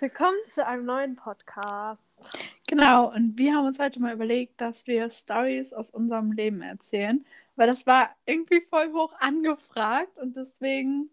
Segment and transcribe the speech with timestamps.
[0.00, 2.38] Willkommen zu einem neuen Podcast.
[2.68, 7.24] Genau, und wir haben uns heute mal überlegt, dass wir Stories aus unserem Leben erzählen,
[7.56, 11.10] weil das war irgendwie voll hoch angefragt und deswegen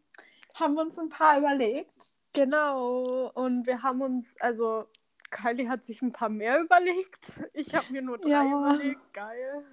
[0.54, 2.12] haben wir uns ein paar überlegt.
[2.34, 4.86] Genau, und wir haben uns, also
[5.32, 7.40] Kylie hat sich ein paar mehr überlegt.
[7.54, 8.44] Ich habe mir nur drei Ja.
[8.76, 9.14] überlegt.
[9.14, 9.64] Geil.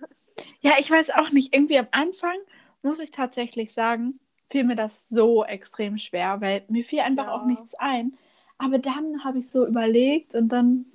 [0.61, 2.37] Ja, ich weiß auch nicht, irgendwie am Anfang
[2.83, 4.21] muss ich tatsächlich sagen,
[4.51, 7.33] fiel mir das so extrem schwer, weil mir fiel einfach Ja.
[7.35, 8.17] auch nichts ein.
[8.63, 10.87] Aber dann habe ich so überlegt und dann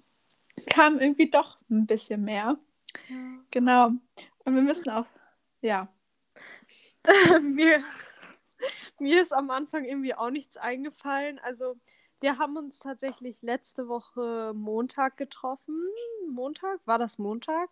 [0.70, 2.58] kam irgendwie doch ein bisschen mehr.
[3.52, 3.88] Genau.
[4.46, 5.06] Und wir müssen auch,
[5.62, 5.90] ja,
[7.42, 7.84] mir,
[9.00, 11.40] mir ist am Anfang irgendwie auch nichts eingefallen.
[11.40, 11.76] Also,
[12.22, 15.76] wir haben uns tatsächlich letzte Woche Montag getroffen.
[16.30, 16.80] Montag?
[16.86, 17.70] War das Montag?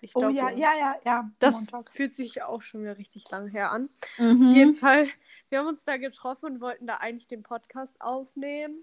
[0.00, 0.56] Ich Oh glaub, ja, so.
[0.56, 1.30] ja, ja, ja.
[1.38, 1.92] Das Montag.
[1.92, 3.90] fühlt sich auch schon wieder richtig lang her an.
[4.16, 4.48] Mhm.
[4.48, 5.08] Auf jeden Fall,
[5.50, 8.82] wir haben uns da getroffen und wollten da eigentlich den Podcast aufnehmen.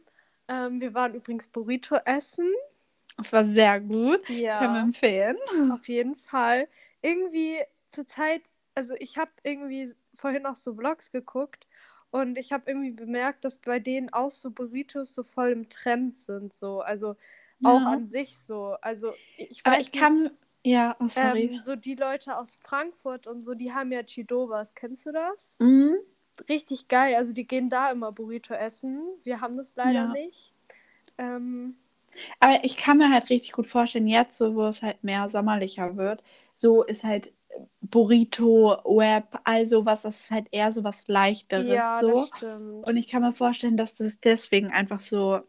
[0.51, 2.51] Ähm, wir waren übrigens Burrito essen.
[3.17, 4.21] Das war sehr gut.
[4.25, 5.37] Können wir Ja, empfehlen.
[5.71, 6.67] auf jeden Fall.
[7.01, 8.41] Irgendwie zur Zeit,
[8.75, 11.67] also ich habe irgendwie vorhin auch so Vlogs geguckt
[12.09, 16.17] und ich habe irgendwie bemerkt, dass bei denen auch so Burritos so voll im Trend
[16.17, 16.53] sind.
[16.53, 16.81] So.
[16.81, 17.15] Also
[17.63, 17.93] auch Ja.
[17.93, 18.75] an sich so.
[18.81, 20.31] Also ich Aber ich nicht, kann.
[20.63, 21.49] Ja, oh, sorry.
[21.53, 24.75] ähm, so die Leute aus Frankfurt und so, die haben ja Chidobas.
[24.75, 25.59] Kennst du das?
[25.59, 25.95] Mhm.
[26.49, 27.15] Richtig geil.
[27.15, 29.01] Also die gehen da immer Burrito essen.
[29.23, 30.07] Wir haben das leider Ja.
[30.07, 30.53] nicht.
[31.17, 31.75] Ähm,
[32.39, 35.95] Aber ich kann mir halt richtig gut vorstellen, jetzt, so, wo es halt mehr sommerlicher
[35.95, 36.23] wird,
[36.55, 37.33] so ist halt
[37.81, 41.67] Burrito, Wrap, also was, das ist halt eher so was Leichteres.
[41.67, 42.11] ja, so.
[42.11, 42.85] das stimmt.
[42.85, 45.41] Und ich kann mir vorstellen, dass das deswegen einfach so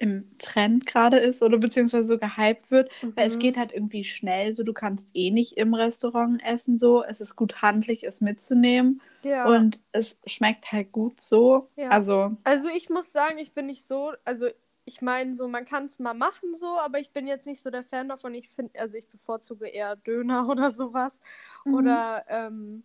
[0.00, 3.38] im Trend gerade ist oder beziehungsweise so gehypt wird, weil es Mhm.
[3.38, 7.36] geht halt irgendwie schnell, so du kannst eh nicht im Restaurant essen, so es ist
[7.36, 9.44] gut handlich, es mitzunehmen ja.
[9.46, 11.68] und es schmeckt halt gut so.
[11.76, 11.90] Ja.
[11.90, 14.48] Also also ich muss sagen, ich bin nicht so, also
[14.84, 17.70] ich meine so, man kann es mal machen so, aber ich bin jetzt nicht so
[17.70, 18.34] der Fan davon.
[18.34, 21.20] Ich finde, also ich bevorzuge eher Döner oder sowas
[21.64, 21.74] Mhm.
[21.76, 22.84] oder ähm,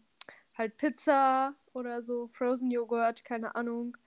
[0.58, 3.98] halt Pizza oder so, Frozen Joghurt, keine Ahnung.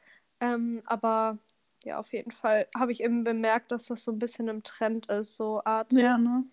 [0.40, 1.38] Ähm, aber
[1.86, 5.06] ja, auf jeden Fall habe ich eben bemerkt, dass das so ein bisschen im Trend
[5.06, 5.92] ist, so Art.
[5.92, 6.44] ja, ne?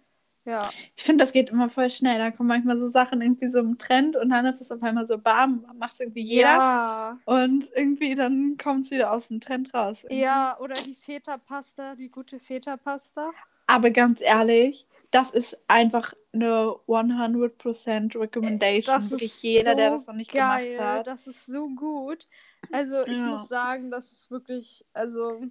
[0.45, 0.69] Ja.
[0.95, 2.19] Ich finde, das geht immer voll schnell.
[2.19, 5.05] Da kommen manchmal so Sachen irgendwie so im Trend und dann ist es auf einmal
[5.05, 6.49] so bam, macht es irgendwie jeder.
[6.49, 7.17] Ja.
[7.25, 10.03] Und irgendwie dann kommt es wieder aus dem Trend raus.
[10.03, 10.21] irgendwie.
[10.21, 13.31] Ja, oder die Feta-Pasta, die gute Feta-Pasta.
[13.67, 18.95] Aber ganz ehrlich, das ist einfach eine 100% Recommendation.
[18.95, 20.69] Das Wirklich ist jeder, der so das noch nicht geil.
[20.71, 21.07] gemacht hat.
[21.07, 22.27] Das ist so gut.
[22.71, 23.37] Also ich Ja.
[23.37, 25.43] muss sagen, das ist wirklich, also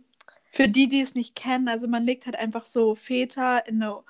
[0.51, 4.03] Für die, die es nicht kennen, also man legt halt einfach so Feta in eine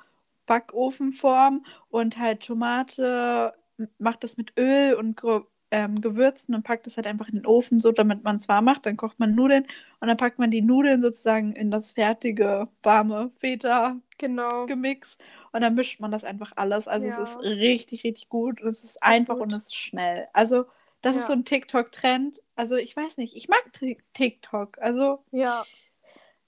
[0.46, 3.54] Backofenform und halt Tomate,
[3.98, 5.16] macht das mit Öl und
[5.74, 8.66] ähm, Gewürzen und packt es halt einfach in den Ofen, so damit man es warm
[8.66, 8.84] macht.
[8.86, 9.66] Dann kocht man Nudeln
[10.00, 15.48] und dann packt man die Nudeln sozusagen in das fertige, warme Feta-Gemix genau.
[15.52, 16.88] und dann mischt man das einfach alles.
[16.88, 17.22] Also es Ja.
[17.22, 19.44] ist richtig, richtig gut und es ist einfach gut.
[19.44, 20.28] und es ist schnell.
[20.32, 20.66] Also
[21.00, 21.26] das ist Ja.
[21.28, 22.40] so ein TikTok-Trend.
[22.54, 24.78] Also ich weiß nicht, ich mag Tik- TikTok.
[24.80, 25.64] Also Ja.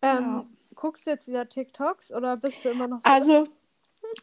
[0.03, 0.47] Ähm, Ja.
[0.77, 3.09] Guckst du jetzt wieder TikToks oder bist du immer noch so?
[3.09, 3.49] Also,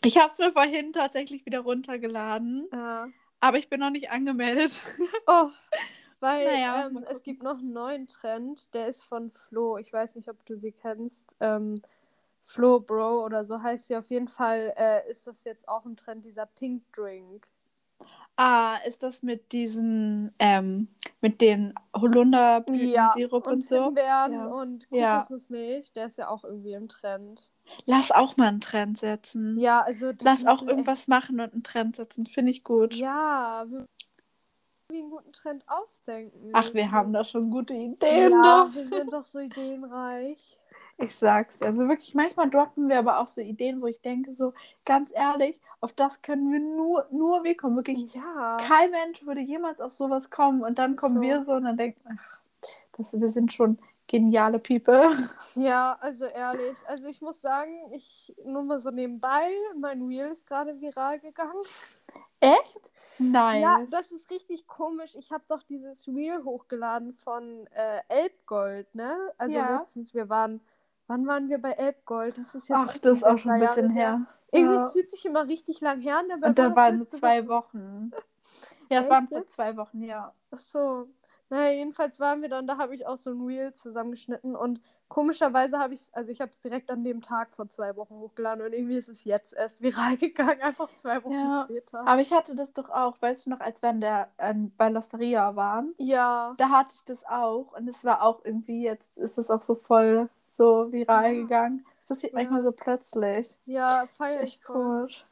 [0.03, 3.07] ich habe es mir vorhin tatsächlich wieder runtergeladen, Ja.
[3.41, 4.81] Aber ich bin noch nicht angemeldet.
[5.28, 5.50] Oh,
[6.19, 9.78] weil Naja, ähm, es gibt noch einen neuen Trend, der ist von Flo.
[9.78, 11.35] Ich weiß nicht, ob du sie kennst.
[11.40, 11.81] Ähm,
[12.44, 13.96] Flo Bro oder so heißt sie.
[13.96, 17.47] Auf jeden Fall äh, ist das jetzt auch ein Trend, dieser Pink Drink.
[18.35, 20.88] Ah, ist das mit diesen, ähm,
[21.21, 23.85] mit den Holunderblütensirup und, so?
[23.85, 24.45] Himbeeren Ja.
[24.47, 25.13] und Ja.
[25.13, 27.49] Kokosnussmilch, der ist ja auch irgendwie im Trend.
[27.85, 29.57] Lass auch mal einen Trend setzen.
[29.59, 32.25] Ja, also Lass auch irgendwas machen und einen Trend setzen.
[32.25, 32.95] Finde ich gut.
[32.95, 33.85] Ja, wir
[34.89, 36.49] einen guten Trend ausdenken.
[36.53, 38.31] Ach, wir haben da schon gute Ideen.
[38.31, 38.75] Ja, doch.
[38.75, 40.59] wir sind doch so ideenreich.
[40.97, 41.66] Ich sag's dir.
[41.66, 44.53] Also wirklich, manchmal droppen wir aber auch so Ideen, wo ich denke, so
[44.85, 47.75] ganz ehrlich, auf das können wir nur, nur wir kommen.
[47.75, 48.57] Wirklich, Ja.
[48.57, 51.22] kein Mensch würde jemals auf sowas kommen und dann kommen So.
[51.22, 52.40] wir so und dann denken, ach,
[52.97, 55.01] das, wir sind schon geniale People.
[55.56, 56.88] Ja, also ehrlich.
[56.88, 61.62] Also ich muss sagen, ich nur mal so nebenbei, mein Reel ist gerade viral gegangen.
[62.39, 62.92] Echt?
[63.18, 63.62] Nein.
[63.62, 65.15] Ja, das ist richtig komisch.
[65.15, 69.15] Ich habe doch dieses Reel hochgeladen von äh, Elbgold, ne?
[69.38, 69.77] Also Ja.
[69.77, 70.62] letztens, wir waren,
[71.12, 72.38] wann waren wir bei Elbgold?
[72.38, 74.22] Das ist jetzt Ach, das ist auch schon ein bisschen Jahre her.
[74.52, 74.86] Irgendwie Ja.
[74.88, 76.18] es fühlt sich immer richtig lang her.
[76.19, 77.50] an, dabei Und da waren letzte zwei Woche.
[77.50, 78.12] Wochen.
[78.90, 80.34] Ja, es waren vor zwei Wochen, ja.
[80.52, 81.08] Ach so.
[81.50, 84.80] Naja, jedenfalls waren wir dann, da habe ich auch so ein Reel zusammengeschnitten und
[85.10, 88.16] komischerweise habe ich es, also ich habe es direkt an dem Tag vor zwei Wochen
[88.16, 92.00] hochgeladen und irgendwie ist es jetzt erst viral gegangen, einfach zwei Wochen Ja, später.
[92.08, 94.90] Aber ich hatte das doch auch, weißt du noch, als wir an der, ähm, bei
[94.90, 99.38] Losteria waren, Ja, da hatte ich das auch und es war auch irgendwie, jetzt ist
[99.38, 101.42] es auch so voll so viral Ja.
[101.42, 101.86] gegangen.
[102.00, 102.39] Das passiert Ja.
[102.39, 103.57] manchmal so plötzlich.
[103.65, 105.25] Ja, feier ich komisch.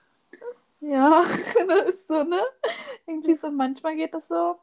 [0.81, 1.23] Ja,
[1.67, 2.41] das ist so, ne?
[3.05, 4.59] Irgendwie so, manchmal geht das so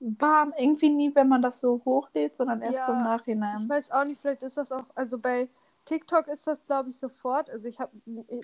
[0.00, 0.54] warm.
[0.56, 3.68] Irgendwie nie, wenn man das so hochlädt, sondern erst so im Ja, Ich Nachhinein.
[3.68, 5.48] weiß auch nicht, vielleicht ist das auch, also bei
[5.84, 7.50] TikTok ist das, glaube ich, sofort.
[7.50, 7.92] Also ich habe,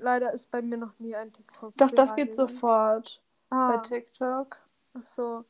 [0.00, 1.76] leider ist bei mir noch nie ein TikTok.
[1.76, 2.50] Doch, das geht gegangen.
[2.50, 4.60] sofort bei Ah, TikTok.
[4.94, 5.44] ach so.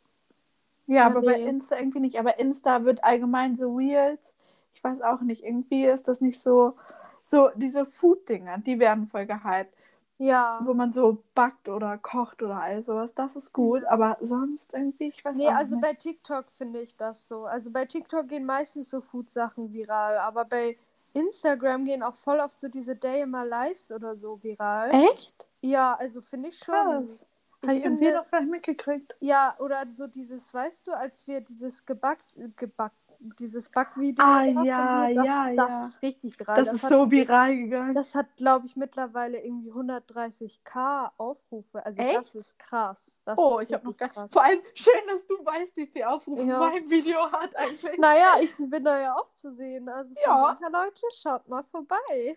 [0.86, 1.48] Ja, Ja, aber bei nee.
[1.48, 2.18] Insta irgendwie nicht.
[2.18, 4.33] Aber Insta wird allgemein so Reels.
[4.74, 5.44] Ich weiß auch nicht.
[5.44, 6.76] Irgendwie ist das nicht so.
[7.22, 9.72] So, diese Food-Dinger, die werden voll gehypt.
[10.18, 10.60] Ja.
[10.62, 13.14] Wo man so backt oder kocht oder all sowas.
[13.14, 13.84] Das ist gut.
[13.86, 15.82] Aber sonst irgendwie, ich weiß Nee, auch also nicht.
[15.82, 17.46] bei TikTok finde ich das so.
[17.46, 20.76] Also bei TikTok gehen meistens so Food-Sachen viral, aber bei
[21.14, 24.90] Instagram gehen auch voll oft so diese Day in my Lives oder so viral.
[24.90, 25.48] Echt?
[25.62, 26.74] Ja, also finde ich schon.
[26.74, 27.24] Krass.
[27.62, 29.14] Ich Habe ich irgendwie noch gar nicht mitgekriegt.
[29.20, 33.03] Ja, oder so dieses, weißt du, als wir dieses gebackt, gebackt,
[33.38, 35.84] dieses Backvideo Ah, ja, das, ja, das ja.
[35.86, 36.56] ist richtig viral.
[36.64, 37.94] Das, ist hat, so viral gegangen.
[37.94, 41.84] Das hat, glaube ich, mittlerweile irgendwie 130k Aufrufe.
[41.84, 42.16] Also Echt?
[42.16, 43.20] das ist krass.
[43.24, 44.30] Das oh, ist ich habe noch gar krass.
[44.32, 46.58] Vor allem schön, dass du weißt, wie viel Aufrufe Ja.
[46.58, 47.98] mein Video hat eigentlich.
[47.98, 49.88] Naja, ich bin da ja auch zu sehen.
[49.88, 50.58] Also Ja.
[50.70, 52.36] Leute, schaut mal vorbei.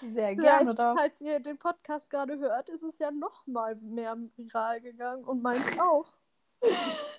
[0.00, 0.94] Sehr gerne Vielleicht, doch.
[0.96, 5.42] falls ihr den Podcast gerade hört, ist es ja noch mal mehr viral gegangen und
[5.42, 6.12] meins auch.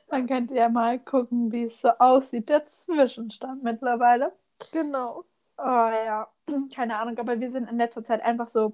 [0.09, 4.31] Dann könnt ihr mal gucken, wie es so aussieht, der Zwischenstand mittlerweile.
[4.71, 5.25] Genau.
[5.57, 6.27] Oh ja,
[6.73, 8.73] keine Ahnung, aber wir sind in letzter Zeit einfach so,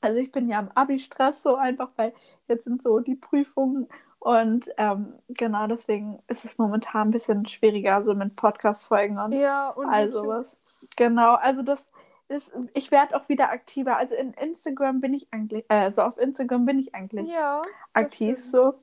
[0.00, 2.14] also ich bin ja im Abi-Stress so einfach, weil
[2.48, 8.04] jetzt sind so die Prüfungen und ähm, genau deswegen ist es momentan ein bisschen schwieriger
[8.04, 10.58] so mit Podcast-Folgen und Ja, und all sowas.
[10.96, 11.86] Genau, also das
[12.28, 13.98] ist, ich werde auch wieder aktiver.
[13.98, 17.60] Also in Instagram bin ich eigentlich, also auf Instagram bin ich eigentlich Ja,
[17.92, 18.74] aktiv stimmt.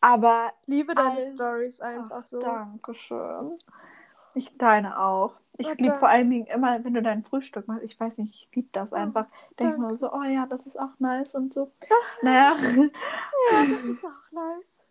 [0.00, 2.38] Aber liebe deine All- Stories einfach Ach, so.
[2.40, 3.58] danke schön.
[4.34, 5.34] Ich deine auch.
[5.56, 7.82] Ich Oh, liebe vor allen Dingen immer, wenn du dein Frühstück machst.
[7.82, 9.26] Ich weiß nicht, ich liebe das Oh, einfach.
[9.58, 9.80] Denke danke.
[9.80, 11.72] mir so, oh ja, das ist auch nice und so.
[12.22, 14.84] Naja, Ja, das ist auch nice.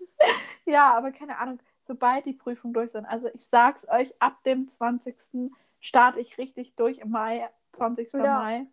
[0.65, 3.06] ja, aber keine Ahnung, sobald die Prüfungen durch sind.
[3.06, 5.51] Also ich sag's euch, ab dem 20.
[5.80, 8.12] starte ich richtig durch im Mai, 20.
[8.13, 8.39] Ja.
[8.39, 8.65] Mai.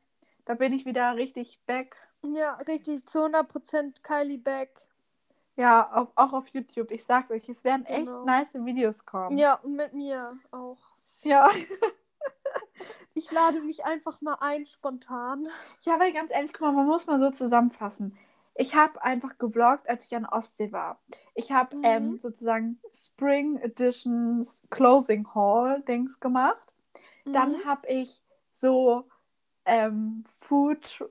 [0.47, 1.97] Da bin ich wieder richtig back.
[2.23, 4.71] Ja, richtig, zu 100% Kylie Beck.
[5.56, 6.91] Ja, auf, auch auf YouTube.
[6.91, 8.25] Ich sag's euch, es werden echt Genau.
[8.25, 9.39] nice Videos kommen.
[9.39, 10.79] Ja, und mit mir auch.
[11.23, 11.49] Ja.
[13.17, 15.47] Ich lade mich einfach mal ein, spontan.
[15.83, 18.17] Ja, weil ganz ehrlich, guck mal, man muss mal so zusammenfassen.
[18.56, 21.01] Ich habe einfach gevloggt, als ich an Ostsee war.
[21.35, 21.83] Ich habe Mhm.
[21.85, 26.75] ähm, sozusagen Spring Editions Closing Haul Dings gemacht.
[27.25, 27.65] Dann Mhm.
[27.65, 28.21] habe ich
[28.53, 29.05] so
[29.65, 31.05] ähm, Food,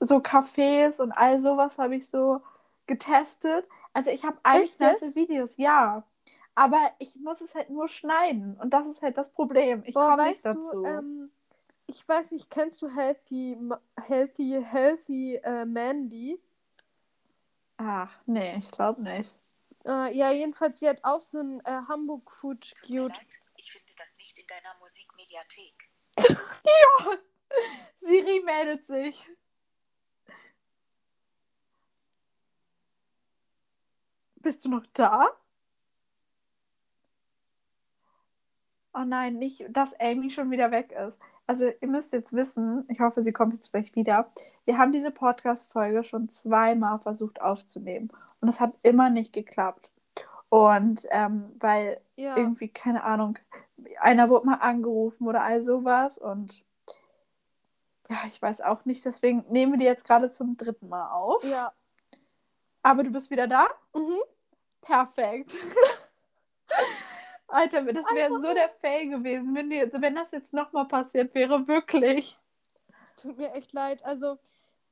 [0.00, 2.40] so Cafés und all sowas habe ich so
[2.86, 3.68] getestet.
[3.92, 6.04] Also ich habe eigentlich nice Videos, ja.
[6.54, 8.56] Aber ich muss es halt nur schneiden.
[8.60, 9.82] Und das ist halt das Problem.
[9.86, 10.82] Ich komme nicht dazu.
[10.82, 11.30] Du, ähm,
[11.86, 13.58] ich weiß nicht, kennst du Healthy,
[14.00, 16.40] Healthy, Healthy äh, Mandy?
[17.76, 19.36] Ach, nee, ich glaube nicht.
[19.84, 23.16] Äh, ja, jedenfalls, sie hat auch so ein äh, Hamburg Food Tut mir Cute.
[23.16, 23.26] leid,
[23.56, 25.90] ich finde das nicht in deiner Musikmediathek.
[27.96, 29.28] Siri meldet sich.
[34.44, 35.26] Bist du noch da?
[38.92, 41.18] Oh nein, nicht, dass Amy schon wieder weg ist.
[41.46, 44.30] Also ihr müsst jetzt wissen, ich hoffe, sie kommt jetzt gleich wieder.
[44.66, 48.10] Wir haben diese Podcast-Folge schon zweimal versucht aufzunehmen
[48.40, 49.90] und es hat immer nicht geklappt.
[50.50, 52.36] Und ähm, weil Ja.
[52.36, 53.38] irgendwie, keine Ahnung,
[54.00, 56.62] einer wurde mal angerufen oder all sowas und
[58.10, 61.42] ja, ich weiß auch nicht, deswegen nehmen wir die jetzt gerade zum dritten Mal auf.
[61.44, 61.72] Ja.
[62.82, 63.66] Aber du bist wieder da?
[63.94, 64.18] Mhm.
[64.84, 65.58] Perfekt.
[67.48, 71.66] Alter, das wäre so der Fail gewesen, wenn, die, wenn das jetzt nochmal passiert wäre,
[71.68, 72.38] wirklich.
[73.06, 74.04] Es tut mir echt leid.
[74.04, 74.38] Also,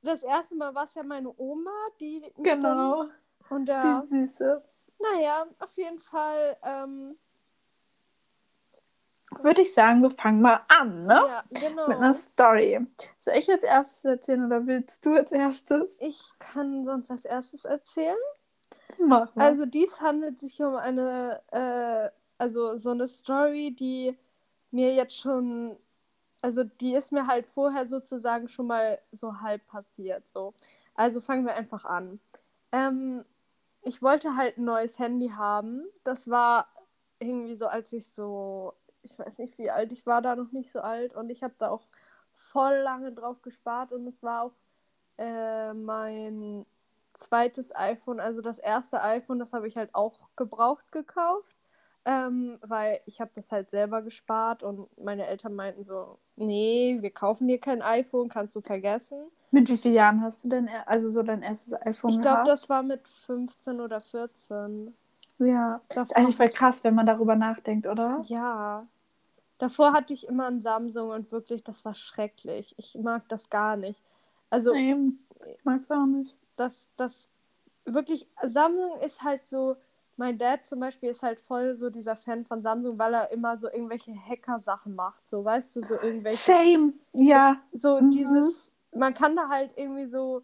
[0.01, 2.23] das erste Mal war es ja meine Oma, die.
[2.37, 3.03] Genau.
[3.03, 3.11] Dann,
[3.49, 4.63] und ja, Die Süße.
[4.99, 6.57] naja, auf jeden Fall.
[6.63, 7.17] Ähm,
[9.41, 11.21] Würde ich sagen, wir fangen mal an, ne?
[11.27, 11.87] Ja, genau.
[11.87, 12.85] Mit einer Story.
[13.17, 15.97] Soll ich als erstes erzählen oder willst du als erstes?
[15.99, 18.15] Ich kann sonst als erstes erzählen.
[19.35, 24.17] Also dies handelt sich um eine, äh, also so eine Story, die
[24.71, 25.77] mir jetzt schon,
[26.41, 30.27] also die ist mir halt vorher sozusagen schon mal so halb passiert.
[30.27, 30.53] So.
[30.95, 32.19] Also fangen wir einfach an.
[32.71, 33.23] Ähm,
[33.81, 35.85] ich wollte halt ein neues Handy haben.
[36.03, 36.67] Das war
[37.19, 40.71] irgendwie so, als ich so, ich weiß nicht wie alt, ich war da noch nicht
[40.71, 41.87] so alt und ich habe da auch
[42.33, 44.55] voll lange drauf gespart und es war auch
[45.17, 46.65] äh, mein
[47.13, 51.55] zweites iPhone, also das erste iPhone, das habe ich halt auch gebraucht gekauft.
[52.05, 57.11] ähm, weil ich habe das halt selber gespart und meine Eltern meinten so, nee, wir
[57.11, 59.31] kaufen dir kein iPhone, kannst du vergessen.
[59.51, 62.67] Mit wie vielen Jahren hast du denn, also so dein erstes iPhone Ich glaube, das
[62.69, 64.95] war mit 15 oder 14.
[65.39, 65.81] Ja.
[65.93, 68.25] Davor, Ist eigentlich voll krass, wenn man darüber nachdenkt, oder?
[68.27, 68.87] ja.
[69.59, 72.75] Davor hatte ich immer ein Samsung und wirklich, das war schrecklich.
[72.77, 74.03] Ich mag das gar nicht.
[74.49, 75.13] Also, Same.
[75.45, 76.35] Ich mag's auch nicht.
[76.55, 77.27] Das, das
[77.85, 79.75] wirklich, Samsung ist halt so,
[80.15, 83.57] mein Dad zum Beispiel ist halt voll so dieser Fan von Samsung, weil er immer
[83.57, 85.27] so irgendwelche Hacker-Sachen macht.
[85.27, 86.37] So, weißt du, so irgendwelche.
[86.37, 86.93] Same.
[87.13, 87.57] Ja.
[87.71, 88.11] So Mhm.
[88.11, 90.43] dieses, man kann da halt irgendwie so,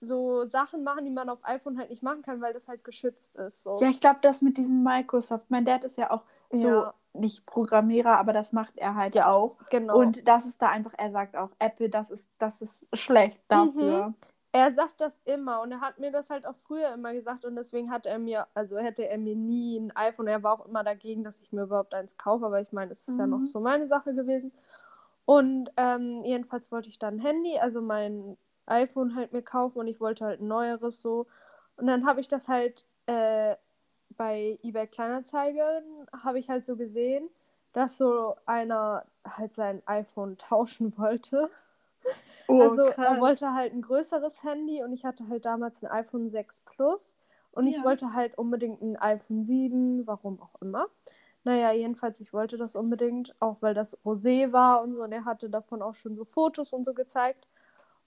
[0.00, 3.36] so Sachen machen, die man auf iPhone halt nicht machen kann, weil das halt geschützt
[3.36, 3.62] ist.
[3.62, 3.76] So.
[3.80, 5.50] Ja, ich glaube, das mit diesem Microsoft.
[5.50, 6.94] Mein Dad ist ja auch so Ja.
[7.12, 9.58] nicht Programmierer, aber das macht er halt Ja, auch.
[9.68, 9.98] genau.
[9.98, 14.14] Und das ist da einfach, er sagt auch, Apple, das ist, das ist schlecht dafür.
[14.52, 17.54] Er sagt das immer und er hat mir das halt auch früher immer gesagt und
[17.54, 20.82] deswegen hat er mir, also hätte er mir nie ein iPhone, er war auch immer
[20.82, 23.46] dagegen, dass ich mir überhaupt eins kaufe, aber ich meine, es ist ja noch Mhm.
[23.46, 24.52] so meine Sache gewesen.
[25.24, 29.86] Und ähm, jedenfalls wollte ich dann ein Handy, also mein iPhone halt mir kaufen und
[29.86, 31.26] ich wollte halt ein neueres so.
[31.76, 33.54] Und dann habe ich das halt äh,
[34.16, 37.28] bei eBay Kleinanzeigen, habe ich halt so gesehen,
[37.72, 41.50] dass so einer halt sein iPhone tauschen wollte.
[42.52, 43.20] Oh, Also er krass.
[43.20, 47.16] wollte halt ein größeres Handy und ich hatte halt damals ein iPhone 6 Plus
[47.52, 47.84] und ich Ja.
[47.84, 50.86] wollte halt unbedingt ein iPhone 7, warum auch immer.
[51.44, 55.24] Naja, jedenfalls, ich wollte das unbedingt, auch weil das Rosé war und so und er
[55.24, 57.48] hatte davon auch schon so Fotos und so gezeigt.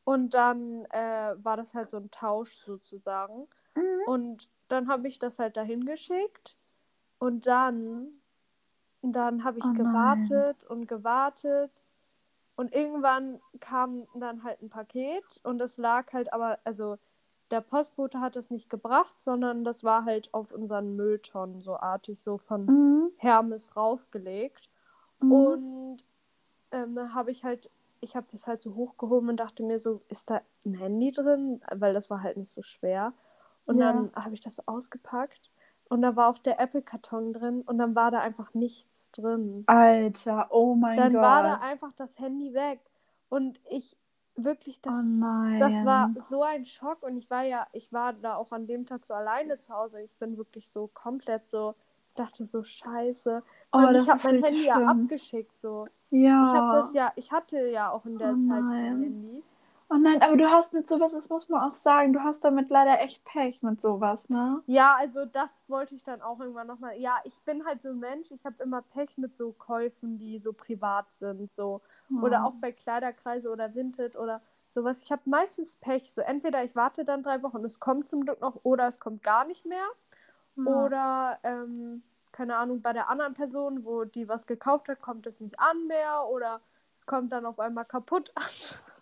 [0.06, 3.48] Und dann äh, war das halt so ein Tausch sozusagen.
[3.76, 4.02] Mhm.
[4.06, 6.58] Und dann habe ich das halt dahin geschickt
[7.20, 8.08] und dann,
[9.02, 11.72] dann habe ich Oh gewartet und gewartet
[12.56, 16.98] und irgendwann kam dann halt ein Paket und es lag halt aber, also
[17.52, 22.20] der Postbote hat es nicht gebracht, sondern das war halt auf unseren Mülltonnen so artig,
[22.22, 23.12] so von Mhm.
[23.18, 24.70] Hermes raufgelegt.
[25.22, 25.32] Mhm.
[25.32, 26.04] Und
[26.72, 27.70] ähm, dann habe ich halt,
[28.02, 31.62] ich habe das halt so hochgehoben und dachte mir so, ist da ein Handy drin?
[31.74, 33.14] Weil das war halt nicht so schwer.
[33.68, 33.90] Und Ja.
[33.92, 35.52] dann habe ich das so ausgepackt
[35.94, 39.64] und da war auch der Apple-Karton drin und dann war da einfach nichts drin.
[39.68, 41.22] Alter, oh mein dann Gott.
[41.22, 42.80] war da einfach das Handy weg.
[43.30, 43.96] Und ich
[44.36, 48.36] wirklich, das, oh das war so ein Schock und ich war ja, ich war da
[48.38, 50.02] auch an dem Tag so alleine zu Hause.
[50.02, 51.76] Ich bin wirklich so komplett so,
[52.08, 53.44] ich dachte so, scheiße.
[53.72, 54.88] Oh, und ich habe mein Handy ja schlimm.
[54.88, 55.86] abgeschickt so.
[56.10, 56.48] Ja.
[56.48, 58.86] Ich habe das ja, ich hatte ja auch in der Oh Zeit nein.
[58.86, 59.44] Handy.
[59.94, 62.70] Oh nein, aber du hast mit sowas, das muss man auch sagen, du hast damit
[62.72, 64.64] leider echt Pech mit sowas, ne?
[64.66, 66.98] Ja, also das wollte ich dann auch irgendwann nochmal.
[66.98, 70.40] Ja, ich bin halt so ein Mensch, ich habe immer Pech mit so Käufen, die
[70.40, 71.82] so privat sind, so.
[72.22, 72.48] Oder Oh.
[72.48, 74.42] auch bei Kleiderkreise oder Vinted oder
[74.74, 75.00] sowas.
[75.04, 76.12] Ich habe meistens Pech.
[76.12, 79.22] So entweder ich warte dann drei Wochen, es kommt zum Glück noch, oder es kommt
[79.22, 79.86] gar nicht mehr.
[80.56, 80.64] Ja.
[80.66, 85.40] Oder, ähm, keine Ahnung, bei der anderen Person, wo die was gekauft hat, kommt es
[85.40, 86.26] nicht an mehr.
[86.28, 86.62] Oder
[86.96, 88.44] es kommt dann auf einmal kaputt an.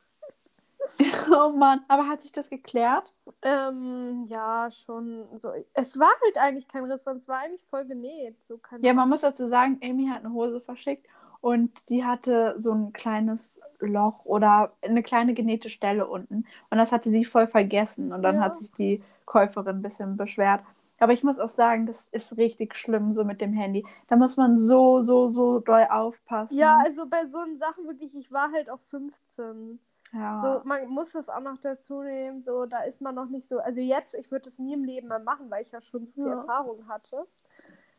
[1.31, 3.13] Oh Mann, aber hat sich das geklärt?
[3.43, 5.51] ähm, ja, schon so.
[5.73, 8.35] Es war halt eigentlich kein Riss, sondern es war eigentlich voll genäht.
[8.45, 11.07] So keine Ja, man muss dazu sagen, Amy hat eine Hose verschickt
[11.41, 16.45] und die hatte so ein kleines Loch oder eine kleine genähte Stelle unten.
[16.69, 18.13] Und das hatte sie voll vergessen.
[18.13, 18.41] Und dann Ja.
[18.41, 20.61] hat sich die Käuferin ein bisschen beschwert.
[20.99, 23.83] Aber ich muss auch sagen, das ist richtig schlimm so mit dem Handy.
[24.07, 26.57] Da muss man so, so, so doll aufpassen.
[26.57, 29.79] Ja, also bei so Sachen wirklich, ich war halt auch 15.
[30.13, 30.31] ja.
[30.41, 33.59] So, man muss das auch noch dazu nehmen, so, da ist man noch nicht so,
[33.59, 36.11] also jetzt, ich würde es nie im Leben mehr machen, weil ich ja schon so
[36.13, 36.31] viel Ja.
[36.31, 37.27] Erfahrung hatte.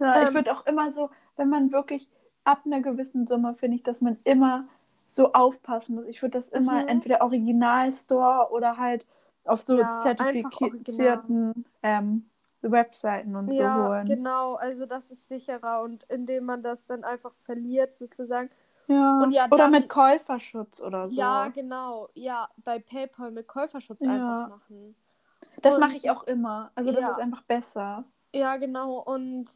[0.00, 2.08] Ja, ich Ähm, würde auch immer so, wenn man wirklich
[2.44, 4.68] ab einer gewissen Summe, finde ich, dass man immer
[5.06, 6.06] so aufpassen muss.
[6.06, 6.88] Ich würde das immer Mhm.
[6.88, 9.06] entweder Original-Store oder halt
[9.44, 12.30] auf so Ja, zertifizierten ähm,
[12.62, 14.20] Webseiten und so holen.
[14.22, 18.50] genau, also das ist sicherer und indem man das dann einfach verliert, sozusagen.
[18.88, 19.26] Ja.
[19.30, 21.20] Ja, oder dann- mit Käuferschutz oder so.
[21.20, 24.10] Ja, genau, ja, bei PayPal mit Käuferschutz Ja.
[24.10, 24.94] einfach machen.
[25.60, 26.70] das mache ich auch immer.
[26.74, 27.10] Also das Ja.
[27.10, 28.04] ist einfach besser.
[28.32, 28.98] Ja, genau.
[28.98, 29.46] Und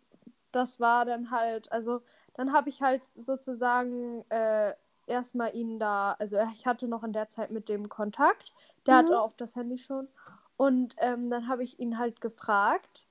[0.52, 2.02] das war dann halt, also
[2.34, 4.74] dann habe ich halt sozusagen äh,
[5.06, 8.52] erstmal ihn da, also ich hatte noch in der Zeit mit dem Kontakt,
[8.86, 8.98] der Mhm.
[8.98, 10.08] hatte auch das Handy schon.
[10.56, 13.06] Und ähm, dann habe ich ihn halt gefragt,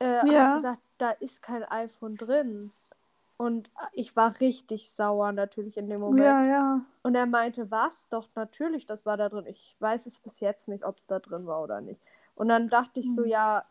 [0.00, 0.56] äh, Ja.
[0.56, 2.72] gesagt, da ist kein iPhone drin.
[3.38, 6.36] Und ich war richtig sauer natürlich in dem Moment.
[6.36, 6.84] Ja, ja.
[7.02, 8.08] Und er meinte, was?
[8.10, 9.46] Doch, natürlich, das war da drin.
[9.46, 12.02] Ich weiß es bis jetzt nicht, ob es da drin war oder nicht.
[12.36, 13.26] Und dann dachte ich so, Hm.
[13.26, 13.64] ja,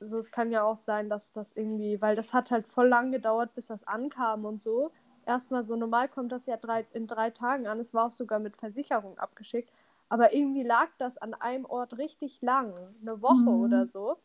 [0.00, 3.12] so es kann ja auch sein, dass das irgendwie, weil das hat halt voll lang
[3.12, 4.92] gedauert, bis das ankam und so.
[5.26, 7.80] Erstmal so normal kommt das ja drei, in drei Tagen an.
[7.80, 9.72] Es war auch sogar mit Versicherung abgeschickt.
[10.10, 13.50] Aber irgendwie lag das an einem Ort richtig lang, eine Woche Mhm.
[13.50, 14.18] oder so.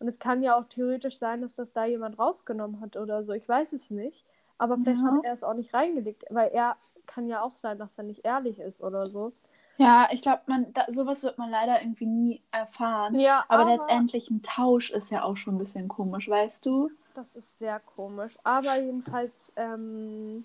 [0.00, 3.32] Und es kann ja auch theoretisch sein, dass das da jemand rausgenommen hat oder so.
[3.34, 4.26] Ich weiß es nicht.
[4.58, 5.12] Aber vielleicht Ja.
[5.12, 6.76] hat er es auch nicht reingelegt, weil er
[7.06, 9.32] kann ja auch sein, dass er nicht ehrlich ist oder so.
[9.78, 13.14] Ja, ich glaube, man, da, sowas wird man leider irgendwie nie erfahren.
[13.16, 16.90] Ja, Aber, letztendlich ein Tausch ist ja auch schon ein bisschen komisch, weißt du?
[17.14, 18.38] Das ist sehr komisch.
[18.44, 20.44] Aber jedenfalls ähm,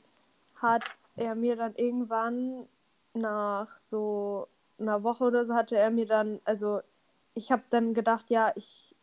[0.55, 0.83] hat
[1.17, 2.67] er mir dann irgendwann
[3.13, 4.47] nach so
[4.79, 6.81] einer Woche oder so hatte er mir dann, also
[7.33, 8.94] ich habe dann gedacht, ja, ich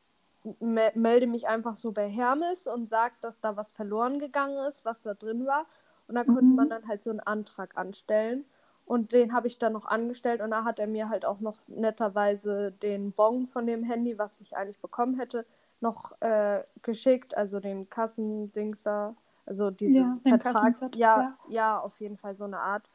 [0.60, 4.84] me melde mich einfach so bei Hermes und sage, dass da was verloren gegangen ist,
[4.84, 5.66] was da drin war.
[6.08, 6.56] Und da konnte Mhm.
[6.56, 8.44] man dann halt so einen Antrag anstellen.
[8.84, 11.56] Und den habe ich dann noch angestellt und da hat er mir halt auch noch
[11.68, 15.46] netterweise den Bon von dem Handy, was ich eigentlich bekommen hätte,
[15.80, 19.14] noch äh, geschickt, also den Kassendings da,
[19.46, 20.74] also diesen Ja, Vertrag.
[20.94, 21.38] Ja, ja.
[21.46, 22.88] ja, auf jeden Fall so eine Art.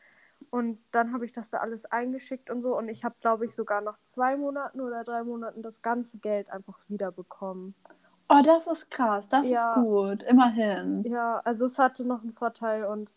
[0.49, 3.53] Und dann habe ich das da alles eingeschickt und so und ich habe, glaube ich,
[3.53, 7.75] sogar nach zwei Monaten oder drei Monaten das ganze Geld einfach wiederbekommen.
[8.29, 9.29] Oh, das ist krass.
[9.29, 9.73] Das Ja.
[9.73, 10.23] ist gut.
[10.23, 11.03] Immerhin.
[11.05, 13.11] Ja, also es hatte noch einen Vorteil und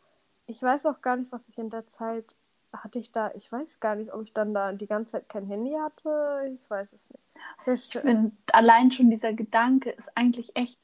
[0.47, 2.35] ich weiß auch gar nicht, was ich in der Zeit
[2.73, 5.47] hatte ich da, ich weiß gar nicht, ob ich dann da die ganze Zeit kein
[5.47, 6.43] Handy hatte.
[6.55, 7.25] Ich weiß es nicht.
[7.67, 10.79] Ich finde, allein schon dieser Gedanke ist eigentlich echt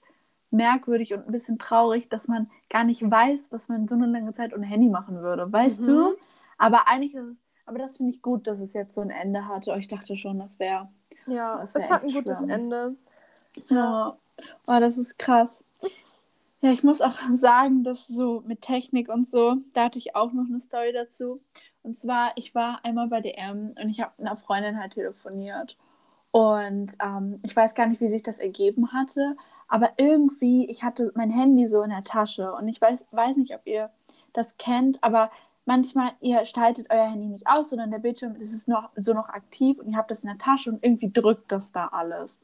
[0.50, 4.34] merkwürdig und ein bisschen traurig, dass man gar nicht weiß, was man so eine lange
[4.34, 5.50] Zeit ohne Handy machen würde.
[5.52, 5.86] Weißt Mhm.
[5.86, 6.16] du?
[6.58, 7.36] Aber eigentlich ist es,
[7.66, 9.75] aber das finde ich gut, dass es jetzt so ein Ende hatte.
[9.78, 10.88] Ich dachte schon, das wäre.
[11.26, 12.50] Ja, Das es wär hat ein gutes schlimm.
[12.50, 12.96] Ende.
[13.68, 14.16] Ja.
[14.66, 15.64] Oh, das ist krass.
[16.60, 20.32] Ja, ich muss auch sagen, dass so mit Technik und so, da hatte ich auch
[20.32, 21.40] noch eine Story dazu.
[21.82, 25.76] Und zwar, ich war einmal bei DM und ich habe mit einer Freundin halt telefoniert.
[26.32, 29.36] Und ähm, ich weiß gar nicht, wie sich das ergeben hatte,
[29.68, 33.54] aber irgendwie, ich hatte mein Handy so in der Tasche und ich weiß, weiß nicht,
[33.54, 33.90] ob ihr
[34.34, 35.30] das kennt, aber
[35.66, 39.28] manchmal, ihr schaltet euer Handy nicht aus, sondern der Bildschirm das ist noch so noch
[39.28, 42.38] aktiv und ihr habt das in der Tasche und irgendwie drückt das da alles.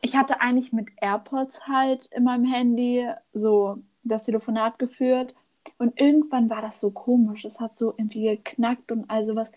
[0.00, 5.34] Ich hatte eigentlich mit AirPods halt in meinem Handy so das Telefonat geführt
[5.76, 7.44] und irgendwann war das so komisch.
[7.44, 9.52] Es hat so irgendwie geknackt und all sowas.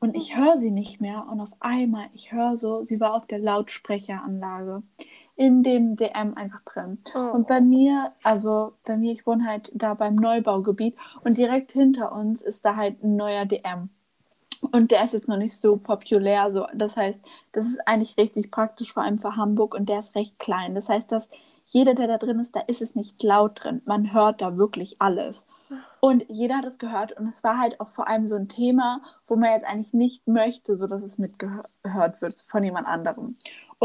[0.00, 1.26] Und ich höre sie nicht mehr.
[1.30, 4.82] Und auf einmal, ich höre so, sie war auf der Lautsprecheranlage
[5.36, 6.98] in dem DM einfach drin.
[7.14, 7.18] Oh.
[7.18, 12.12] Und bei mir, also bei mir, ich wohne halt da beim Neubaugebiet und direkt hinter
[12.12, 13.90] uns ist da halt ein neuer DM.
[14.72, 16.50] Und der ist jetzt noch nicht so populär.
[16.52, 16.66] So.
[16.74, 17.20] Das heißt,
[17.52, 20.74] das ist eigentlich richtig praktisch, vor allem für Hamburg und der ist recht klein.
[20.74, 21.28] Das heißt, dass
[21.66, 23.82] jeder, der da drin ist, da ist es nicht laut drin.
[23.84, 25.46] Man hört da wirklich alles.
[26.00, 29.00] Und jeder hat es gehört und es war halt auch vor allem so ein Thema,
[29.26, 33.36] wo man jetzt eigentlich nicht möchte, so dass es mitgehört wird von jemand anderem.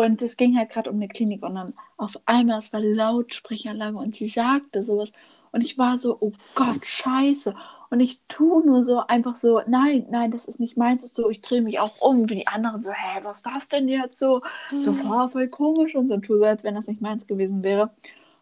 [0.05, 3.97] Und es ging halt gerade um eine Klinik und dann auf einmal, es war Lautsprecheranlage
[3.97, 5.11] und sie sagte sowas
[5.51, 7.55] und ich war so, oh Gott, scheiße.
[7.91, 11.03] Und ich tue nur so einfach so, nein, nein, das ist nicht meins.
[11.03, 13.67] Und so, ich drehe mich auch um, wie die anderen so, hä, was ist das
[13.67, 14.41] denn jetzt so?
[14.77, 17.89] So, boah, voll komisch und so, tue so, als wenn das nicht meins gewesen wäre.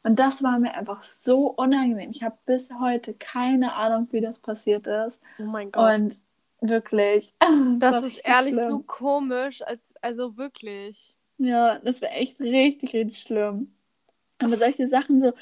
[0.03, 2.11] Und das war mir einfach so unangenehm.
[2.11, 5.19] Ich habe bis heute keine Ahnung, wie das passiert ist.
[5.39, 5.95] oh mein Gott.
[5.95, 6.19] Und
[6.61, 7.33] wirklich.
[7.79, 8.67] das war ist ehrlich schlimm.
[8.67, 11.16] so komisch, als, also wirklich.
[11.38, 13.73] Ja, das wäre echt richtig, richtig schlimm.
[14.39, 15.34] Aber solche Sachen, so,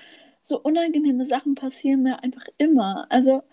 [0.43, 3.07] so unangenehme Sachen passieren mir einfach immer.
[3.09, 3.43] Also,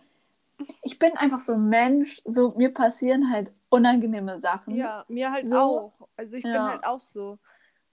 [0.82, 4.76] ich bin einfach so ein Mensch, so mir passieren halt unangenehme Sachen.
[4.76, 5.92] Ja, mir halt So.
[6.00, 6.08] auch.
[6.16, 6.68] Also ich bin Ja.
[6.70, 7.38] halt auch so.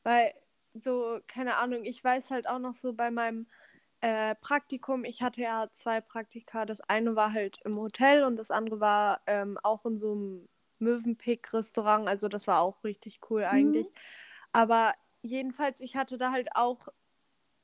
[0.03, 0.33] Weil
[0.73, 3.47] so, keine Ahnung, ich weiß halt auch noch so bei meinem
[4.01, 6.65] äh, Praktikum, ich hatte ja zwei Praktika.
[6.65, 10.49] Das eine war halt im Hotel und das andere war ähm, auch in so einem
[10.79, 12.07] Mövenpick-Restaurant.
[12.07, 13.91] Also das war auch richtig cool eigentlich.
[14.51, 16.87] Aber jedenfalls, ich hatte da halt auch,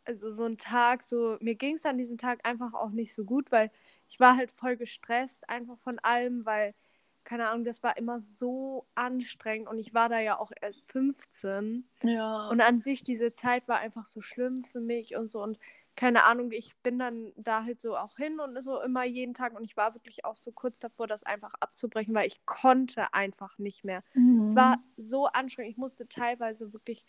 [0.05, 3.23] also so einen Tag, so, mir ging es an diesem Tag einfach auch nicht so
[3.25, 3.71] gut, weil
[4.07, 6.75] ich war halt voll gestresst, einfach von allem, weil,
[7.23, 11.87] keine Ahnung, das war immer so anstrengend und ich war da ja auch erst 15.
[12.03, 12.47] Ja.
[12.49, 15.41] Und an sich, diese Zeit war einfach so schlimm für mich und so.
[15.41, 15.57] Und
[15.95, 19.55] keine Ahnung, ich bin dann da halt so auch hin und so immer jeden Tag.
[19.55, 23.57] Und ich war wirklich auch so kurz davor, das einfach abzubrechen, weil ich konnte einfach
[23.57, 24.03] nicht mehr.
[24.15, 24.45] Mhm.
[24.45, 25.71] Es war so anstrengend.
[25.71, 27.05] Ich musste teilweise wirklich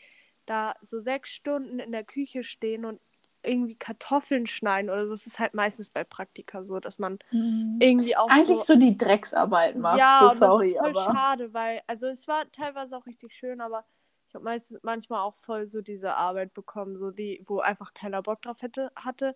[0.47, 3.01] da so sechs Stunden in der Küche stehen und
[3.43, 5.15] irgendwie Kartoffeln schneiden oder so.
[5.15, 7.81] Es ist halt meistens bei Praktika so, dass man Mhm.
[7.81, 10.09] irgendwie auch Eigentlich so so die Drecksarbeit macht.
[10.09, 11.13] ja, so sorry, das ist voll aber.
[11.13, 13.85] schade, weil, also es war teilweise auch richtig schön, aber
[14.37, 18.43] habe meistens manchmal auch voll so diese Arbeit bekommen, so die, wo einfach keiner Bock
[18.43, 19.35] drauf hätte, hatte.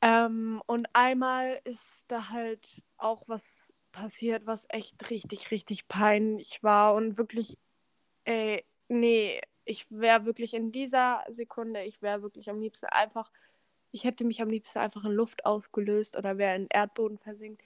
[0.00, 6.94] Ähm, und einmal ist da halt auch was passiert, was echt richtig, richtig peinlich war
[6.94, 7.58] und wirklich,
[8.24, 13.30] ey, nee, ich wäre wirklich in dieser Sekunde, ich wäre wirklich am liebsten einfach,
[13.90, 17.62] ich hätte mich am liebsten einfach in Luft ausgelöst oder wäre in Erdboden versinkt.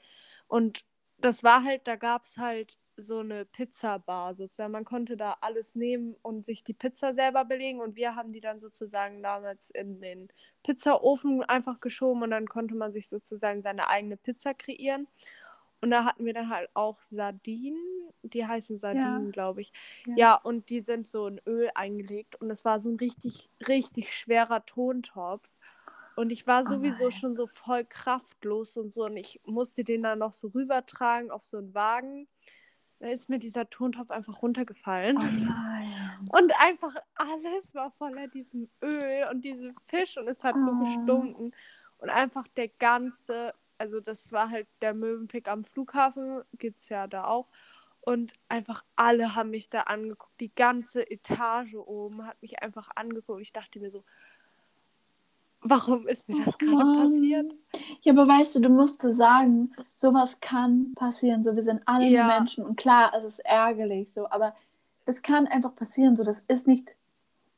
[0.48, 0.84] Und
[1.18, 4.72] das war halt, da gab es halt so eine Pizzabar sozusagen.
[4.72, 8.40] Man konnte da alles nehmen und sich die Pizza selber belegen und wir haben die
[8.40, 10.28] dann sozusagen damals in den
[10.62, 15.08] Pizzaofen einfach geschoben und dann konnte man sich sozusagen seine eigene Pizza kreieren.
[15.80, 17.82] Und da hatten wir dann halt auch Sardinen,
[18.22, 19.32] die heißen Sardinen, Ja.
[19.32, 19.72] glaube ich.
[20.06, 20.14] Ja.
[20.16, 20.34] Ja.
[20.36, 24.64] und die sind so in Öl eingelegt und es war so ein richtig, richtig schwerer
[24.64, 25.50] Tontopf.
[26.14, 27.10] Und ich war Oh sowieso nein.
[27.10, 31.44] schon so voll kraftlos und so und ich musste den dann noch so rübertragen auf
[31.46, 32.28] so einen Wagen.
[33.02, 35.18] Da ist mir dieser Tontopf einfach runtergefallen.
[35.18, 36.38] Oh.
[36.38, 40.78] Und einfach alles war voller diesem Öl und diesem Fisch und es hat so Oh.
[40.78, 41.52] gestunken.
[41.98, 47.08] Und einfach der ganze, also das war halt der Möwenpick am Flughafen, gibt es ja
[47.08, 47.48] da auch.
[48.02, 50.38] Und einfach alle haben mich da angeguckt.
[50.40, 53.40] Die ganze Etage oben hat mich einfach angeguckt.
[53.42, 54.04] Ich dachte mir so,
[55.62, 57.54] warum ist mir das Och, gerade passiert?
[58.02, 61.44] Ja, aber weißt du, du musst sagen, sowas kann passieren.
[61.44, 62.26] So, wir sind alle Ja.
[62.26, 64.54] Menschen und klar, es ist ärgerlich, so, aber
[65.06, 66.16] es kann einfach passieren.
[66.16, 66.88] So, das ist nicht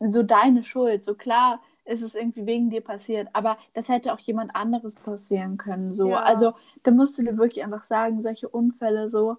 [0.01, 1.05] so deine Schuld.
[1.05, 5.59] So klar ist es irgendwie wegen dir passiert, aber das hätte auch jemand anderes passieren
[5.59, 5.93] können.
[5.93, 6.23] So, Ja.
[6.23, 9.37] also da musst du dir wirklich einfach sagen, solche Unfälle so,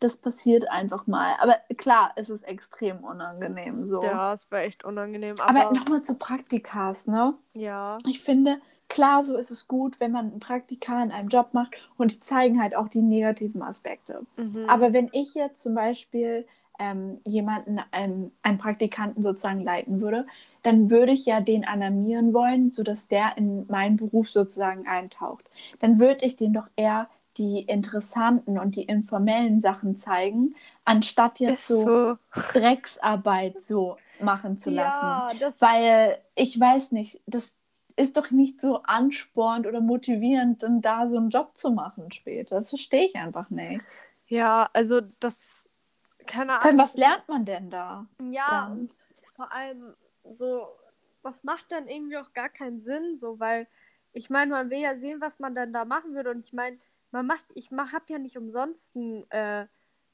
[0.00, 1.34] das passiert einfach mal.
[1.40, 3.86] Aber klar, es ist extrem unangenehm.
[3.86, 4.02] So.
[4.02, 5.36] Ja, es war echt unangenehm.
[5.40, 7.34] aber Aber, nochmal zu Praktikas, ne?
[7.54, 11.52] ja, Ich finde, klar, so ist es gut, wenn man ein Praktika in einem Job
[11.52, 14.22] macht und die zeigen halt auch die negativen Aspekte.
[14.36, 14.66] mhm.
[14.68, 16.46] Aber wenn ich jetzt zum Beispiel
[16.78, 20.26] ähm, jemanden, ähm, einen Praktikanten sozusagen leiten würde,
[20.62, 25.44] dann würde ich ja den alarmieren wollen, sodass der in meinen Beruf sozusagen eintaucht.
[25.80, 27.08] Dann würde ich den doch eher
[27.38, 32.18] die interessanten und die informellen Sachen zeigen, anstatt jetzt so, so.
[32.52, 35.06] Drecksarbeit so machen zu lassen.
[35.06, 37.54] Ja, das Weil ich weiß nicht, das
[37.96, 42.56] ist doch nicht so anspornend oder motivierend, dann da so einen Job zu machen später.
[42.56, 43.82] Das verstehe ich einfach nicht.
[44.26, 45.68] Ja, also das,
[46.26, 46.60] keine Ahnung.
[46.60, 48.06] Vor allem, was lernt man denn da?
[48.30, 48.72] Ja, dann?
[48.72, 48.96] und
[49.34, 49.94] vor allem
[50.30, 50.68] so,
[51.22, 53.66] das macht dann irgendwie auch gar keinen Sinn, so, weil
[54.12, 56.30] ich meine, man will ja sehen, was man dann da machen würde.
[56.30, 56.78] Und ich meine,
[57.10, 59.66] man macht, ich mach, hab ja nicht umsonst ein, äh,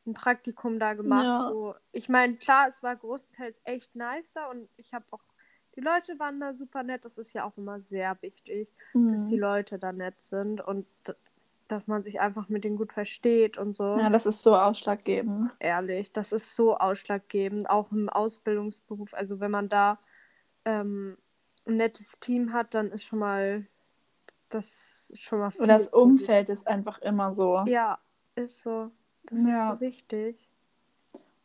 [0.07, 1.25] ein Praktikum da gemacht.
[1.25, 1.49] Ja.
[1.49, 1.75] So.
[1.93, 5.23] Ich meine, klar, es war größtenteils echt nice da und ich habe auch,
[5.77, 7.05] die Leute waren da super nett.
[7.05, 9.41] Das ist ja auch immer sehr wichtig, dass die Mhm.
[9.41, 10.87] Leute da nett sind und
[11.69, 13.99] dass man sich einfach mit denen gut versteht und so.
[13.99, 15.51] Ja, das ist so ausschlaggebend.
[15.59, 19.15] Ehrlich, das ist so ausschlaggebend, auch im Ausbildungsberuf.
[19.15, 19.99] Also wenn man da
[20.65, 21.17] ähm,
[21.67, 23.67] ein nettes Team hat, dann ist schon mal
[24.55, 27.63] das schon mal Und das Umfeld ist einfach immer so.
[27.67, 27.99] Ja,
[28.35, 28.91] ist so.
[29.27, 29.73] Das Ja.
[29.73, 30.49] ist so wichtig.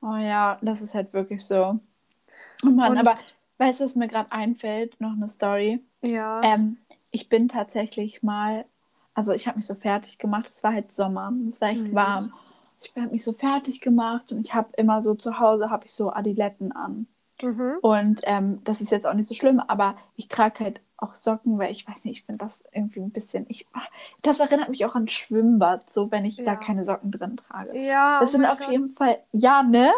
[0.01, 1.79] Oh ja, das ist halt wirklich so.
[2.65, 3.15] Oh Mann, Und- aber
[3.57, 4.99] weißt du, was mir gerade einfällt?
[5.01, 5.81] Noch eine Story.
[6.01, 6.41] Ja.
[6.43, 6.77] Ähm,
[7.11, 8.65] ich bin tatsächlich mal,
[9.13, 10.49] also ich habe mich so fertig gemacht.
[10.49, 11.95] Es war halt Sommer, es war echt Mhm.
[11.95, 12.33] warm.
[12.81, 15.91] Ich habe mich so fertig gemacht und ich habe immer so zu Hause habe ich
[15.93, 17.07] so Adiletten an.
[17.41, 17.73] mhm.
[17.81, 21.57] Und ähm, das ist jetzt auch nicht so schlimm, aber ich trage halt auch Socken,
[21.59, 23.87] weil ich weiß nicht, ich finde das irgendwie ein bisschen, ich, ach,
[24.21, 26.55] das erinnert mich auch an Schwimmbad, so wenn ich da Ja.
[26.55, 27.77] keine Socken drin trage.
[27.77, 28.69] Ja, Das oh sind auf Gott.
[28.69, 29.91] jeden Fall, ja, ne?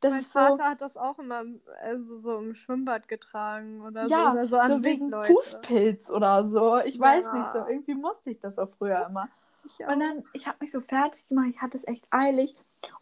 [0.00, 1.42] Das mein ist so, Vater hat das auch immer
[1.82, 4.30] also so im Schwimmbad getragen oder ja, so.
[4.32, 5.32] Oder so, so, an wegen Leute.
[5.32, 6.78] Fußpilz oder so.
[6.84, 7.32] Ich weiß Ja.
[7.32, 9.28] nicht, so irgendwie musste ich das auch früher immer.
[9.64, 9.92] Ich auch.
[9.92, 12.54] Und dann, ich habe mich so fertig gemacht, ich hatte es echt eilig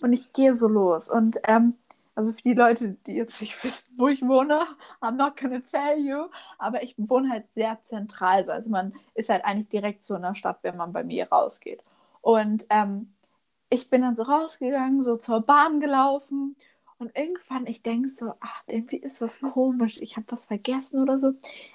[0.02, 1.10] und ich gehe so los.
[1.10, 1.74] Und ähm,
[2.14, 4.62] also für die Leute, die jetzt nicht wissen, wo ich wohne,
[5.00, 6.26] I'm not gonna tell you,
[6.58, 8.48] aber ich wohne halt sehr zentral.
[8.48, 11.82] Also man ist halt eigentlich direkt zu einer Stadt, wenn man bei mir rausgeht.
[12.20, 13.12] Und ähm,
[13.70, 16.56] ich bin dann so rausgegangen, so zur Bahn gelaufen
[16.98, 21.18] und irgendwann, ich denke so, ach, irgendwie ist was komisch, ich habe was vergessen oder
[21.18, 21.32] so.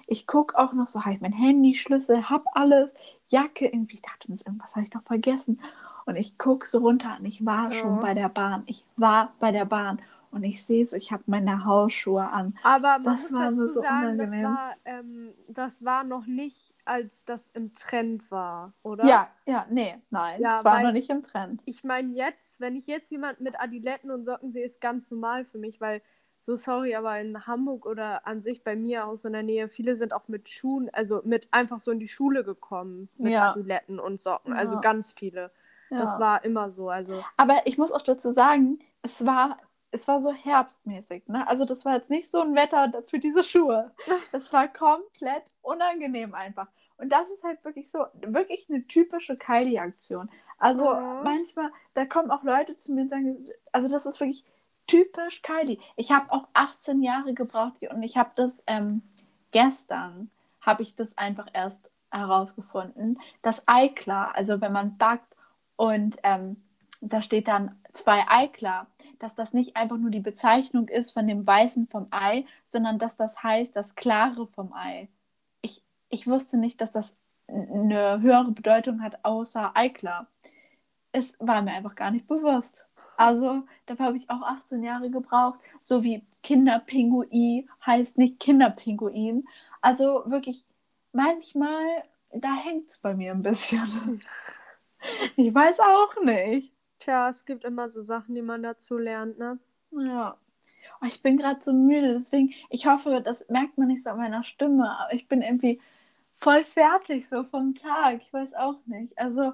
[0.07, 2.89] Ich gucke auch noch so, habe ich mein Handy, Schlüssel, hab alles,
[3.27, 5.61] Jacke, irgendwie, ich dachte irgendwas habe ich doch vergessen.
[6.05, 8.01] Und ich gucke so runter und ich war schon Ja.
[8.01, 8.63] bei der Bahn.
[8.65, 12.57] Ich war bei der Bahn und ich sehe so, ich habe meine Hausschuhe an.
[12.63, 14.43] Aber man Das muss war dazu so sagen, das unangenehm.
[14.43, 19.05] war, ähm, das war noch nicht, als das im Trend war, oder?
[19.05, 21.61] Ja, ja, nee, nein, Ja, es war noch nicht im Trend.
[21.65, 25.45] Ich meine jetzt, wenn ich jetzt jemanden mit Adiletten und Socken sehe, ist ganz normal
[25.45, 26.01] für mich, weil
[26.41, 29.95] so sorry, aber in Hamburg oder an sich bei mir aus in der Nähe, viele
[29.95, 33.51] sind auch mit Schuhen, also mit einfach so in die Schule gekommen mit Ja.
[33.51, 34.81] Adiletten und Socken, also Ja.
[34.81, 35.51] ganz viele.
[35.89, 35.97] Ja.
[35.99, 39.57] Das war immer so, also Aber ich muss auch dazu sagen, es war,
[39.91, 41.27] es war so herbstmäßig.
[41.27, 41.47] Ne?
[41.47, 43.91] Also das war jetzt nicht so ein Wetter für diese Schuhe.
[44.31, 46.67] Es war komplett unangenehm einfach.
[46.97, 50.29] Und das ist halt wirklich so, wirklich eine typische Kylie-Aktion.
[50.57, 51.23] Also Mhm.
[51.23, 54.43] manchmal, da kommen auch Leute zu mir und sagen, also das ist wirklich
[54.87, 55.77] typisch Kylie.
[55.95, 59.01] Ich habe auch 18 Jahre gebraucht und ich habe das ähm,
[59.51, 60.29] gestern,
[60.61, 65.35] habe ich das einfach erst herausgefunden, dass Eiklar, also wenn man backt
[65.77, 66.61] und ähm,
[67.01, 68.87] da steht dann zwei Eiklar,
[69.19, 73.17] dass das nicht einfach nur die Bezeichnung ist von dem Weißen vom Ei, sondern dass
[73.17, 75.09] das heißt das Klare vom Ei.
[75.61, 77.13] Ich, ich wusste nicht, dass das
[77.47, 80.27] eine höhere Bedeutung hat außer Eiklar.
[81.11, 82.85] Es war mir einfach gar nicht bewusst.
[83.17, 85.59] Also, dafür habe ich auch 18 Jahre gebraucht.
[85.81, 89.47] So wie Kinderpinguin heißt nicht Kinderpinguin.
[89.81, 90.65] Also wirklich,
[91.11, 94.21] manchmal, da hängt es bei mir ein bisschen.
[95.37, 96.73] Ich weiß auch nicht.
[96.99, 99.57] Tja, es gibt immer so Sachen, die man dazu lernt, ne?
[99.91, 100.37] Ja.
[101.01, 104.17] Oh, ich bin gerade so müde, deswegen, ich hoffe, das merkt man nicht so an
[104.17, 105.79] meiner Stimme, aber ich bin irgendwie
[106.37, 108.21] voll fertig so vom Tag.
[108.21, 109.17] Ich weiß auch nicht.
[109.17, 109.53] Also,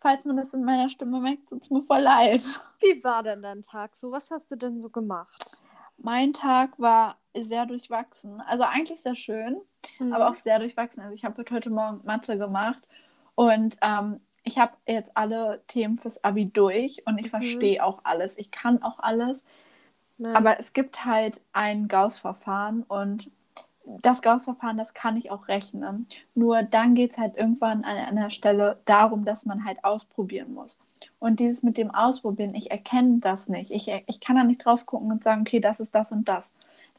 [0.00, 2.42] falls man das in meiner Stimme merkt, tut es mir voll leid.
[2.80, 4.10] Wie war denn dein Tag so?
[4.10, 5.58] Was hast du denn so gemacht?
[5.98, 8.40] Mein Tag war sehr durchwachsen.
[8.40, 9.60] Also eigentlich sehr schön,
[9.98, 10.12] Mhm.
[10.14, 11.02] aber auch sehr durchwachsen.
[11.02, 12.80] Also ich habe heute Morgen Mathe gemacht
[13.34, 17.30] und ähm, ich habe jetzt alle Themen fürs Abi durch und ich Mhm.
[17.30, 18.38] verstehe auch alles.
[18.38, 19.42] Ich kann auch alles.
[20.18, 20.32] Ja.
[20.34, 23.30] Aber es gibt halt ein Gauss-Verfahren und
[24.02, 26.06] das Gauss-Verfahren, das kann ich auch rechnen.
[26.34, 30.78] Nur dann geht es halt irgendwann an einer Stelle darum, dass man halt ausprobieren muss.
[31.18, 33.70] Und dieses mit dem Ausprobieren, ich erkenne das nicht.
[33.70, 36.50] Ich, ich kann da nicht drauf gucken und sagen, okay, das ist das und das.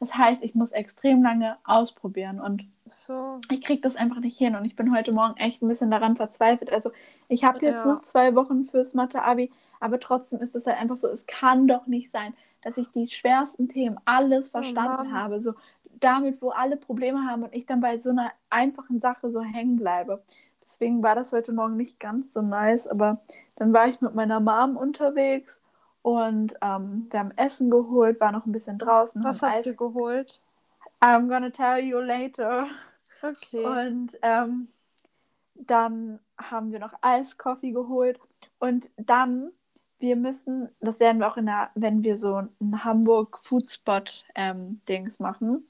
[0.02, 2.64] Das heißt, ich muss extrem lange ausprobieren und
[3.06, 3.38] so.
[3.52, 6.16] ich kriege das einfach nicht hin und ich bin heute Morgen echt ein bisschen daran
[6.16, 6.72] verzweifelt.
[6.72, 6.90] Also
[7.28, 7.92] ich habe jetzt Ja.
[7.92, 11.86] noch zwei Wochen fürs Mathe-Abi, aber trotzdem ist es halt einfach so, es kann doch
[11.86, 15.12] nicht sein, dass ich die schwersten Themen alles verstanden Mann.
[15.12, 15.40] habe.
[15.40, 15.54] So
[16.00, 19.76] damit, wo alle Probleme haben und ich dann bei so einer einfachen Sache so hängen
[19.76, 20.20] bleibe.
[20.64, 23.20] Deswegen war das heute Morgen nicht ganz so nice, aber
[23.54, 25.62] dann war ich mit meiner Mom unterwegs
[26.02, 29.76] und ähm, wir haben Essen geholt, war noch ein bisschen draußen, Was habt ihr Eis.
[29.76, 30.40] geholt?
[31.00, 32.66] I'm gonna tell you later.
[33.22, 33.64] Okay.
[33.64, 34.68] Und ähm,
[35.54, 38.18] dann haben wir noch Eiskoffee geholt.
[38.58, 39.50] Und dann,
[40.00, 44.80] wir müssen, das werden wir auch in der, wenn wir so ein Hamburg Foodspot ähm,
[44.88, 45.66] Dings machen,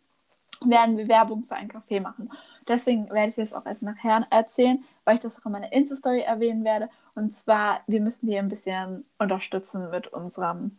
[0.65, 2.31] werden wir Werbung für ein Café machen.
[2.69, 6.21] Deswegen werde ich das auch erst nachher erzählen, weil ich das auch in meiner Insta-Story
[6.21, 6.89] erwähnen werde.
[7.15, 10.79] Und zwar, wir müssen die ein bisschen unterstützen mit unserem,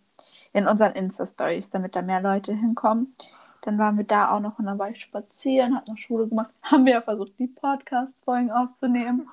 [0.54, 3.13] in unseren Insta-Stories, damit da mehr Leute hinkommen.
[3.62, 6.52] Dann waren wir da auch noch und dann war ich spazieren, hat noch Schule gemacht.
[6.63, 9.30] Haben wir ja versucht, die Podcast-Folgen aufzunehmen.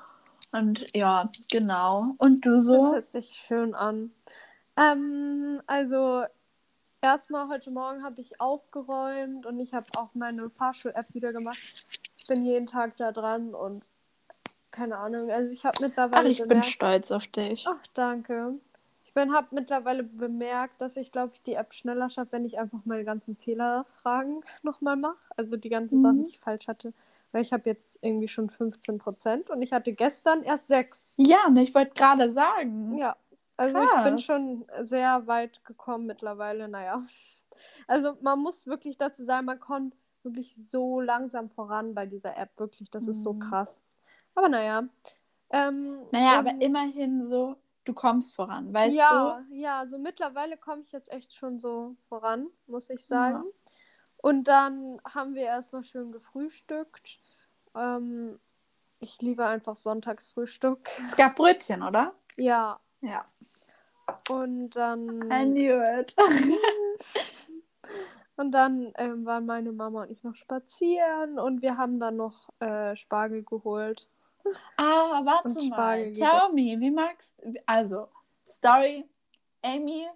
[0.53, 2.15] Und ja, genau.
[2.19, 2.93] Und du Das so?
[2.93, 4.13] hört sich schön an.
[4.77, 6.25] Ähm, also
[7.01, 11.87] erstmal heute Morgen habe ich aufgeräumt und ich habe auch meine Fahrschul-App wieder gemacht.
[12.31, 13.91] Ich bin jeden Tag da dran und
[14.71, 15.33] keine Ahnung.
[15.33, 17.67] Also ich habe Ach, mittlerweile ich bin bemerkt, stolz auf dich.
[17.67, 18.55] Ach, danke.
[19.05, 22.57] Ich bin habe mittlerweile bemerkt, dass ich glaube ich die App schneller schaffe, wenn ich
[22.57, 25.17] einfach meine ganzen Fehlerfragen nochmal mache.
[25.37, 26.03] Also die ganzen Mhm.
[26.03, 26.93] Sachen, die ich falsch hatte.
[27.33, 31.15] Weil ich habe jetzt irgendwie schon 15 Prozent und ich hatte gestern erst sechs.
[31.17, 32.95] Ja, ne, ich wollte gerade sagen.
[32.97, 33.17] Ja,
[33.57, 34.23] also ich bin Krass.
[34.23, 37.03] schon sehr weit gekommen mittlerweile, naja.
[37.89, 42.51] Also man muss wirklich dazu sagen, man kommt wirklich so langsam voran bei dieser App,
[42.59, 43.39] wirklich, das ist so Mhm.
[43.41, 43.83] krass.
[44.35, 44.85] Aber naja.
[45.51, 50.83] Ähm, Naja, und- aber immerhin so, du kommst voran, weißt ja, ja, so mittlerweile komme
[50.83, 53.45] ich jetzt echt schon so voran, muss ich sagen.
[54.19, 57.19] Und dann haben wir erstmal schön gefrühstückt.
[57.75, 58.39] Ähm,
[59.01, 60.85] ich liebe einfach Sonntagsfrühstück.
[60.99, 61.03] du?
[61.05, 62.15] Es gab Brötchen, oder?
[62.37, 63.25] Ja, Ja.
[64.29, 65.23] und dann.
[65.33, 66.15] I knew it.
[68.41, 72.49] Und dann ähm, waren meine Mama und ich noch spazieren und wir haben dann noch
[72.61, 74.09] äh, Spargel geholt.
[74.79, 75.99] ah, warte Und mal.
[75.99, 78.09] Spargel Tell me, wie magst Also,
[78.51, 79.05] Story,
[79.61, 80.09] Amy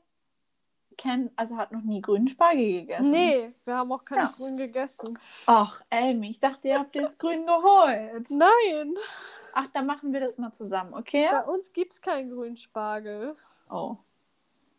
[0.97, 3.11] kennt, also hat noch nie grünen Spargel gegessen.
[3.11, 4.33] Nee, wir haben auch keinen Ja.
[4.35, 5.19] grün gegessen.
[5.45, 8.31] Ach, Amy, ich dachte, ihr habt jetzt grün geholt.
[8.31, 8.95] Nein,
[9.53, 11.29] Ach, dann machen wir das mal zusammen, okay?
[11.31, 13.37] bei uns gibt es keinen grünen Spargel.
[13.71, 13.97] Oh.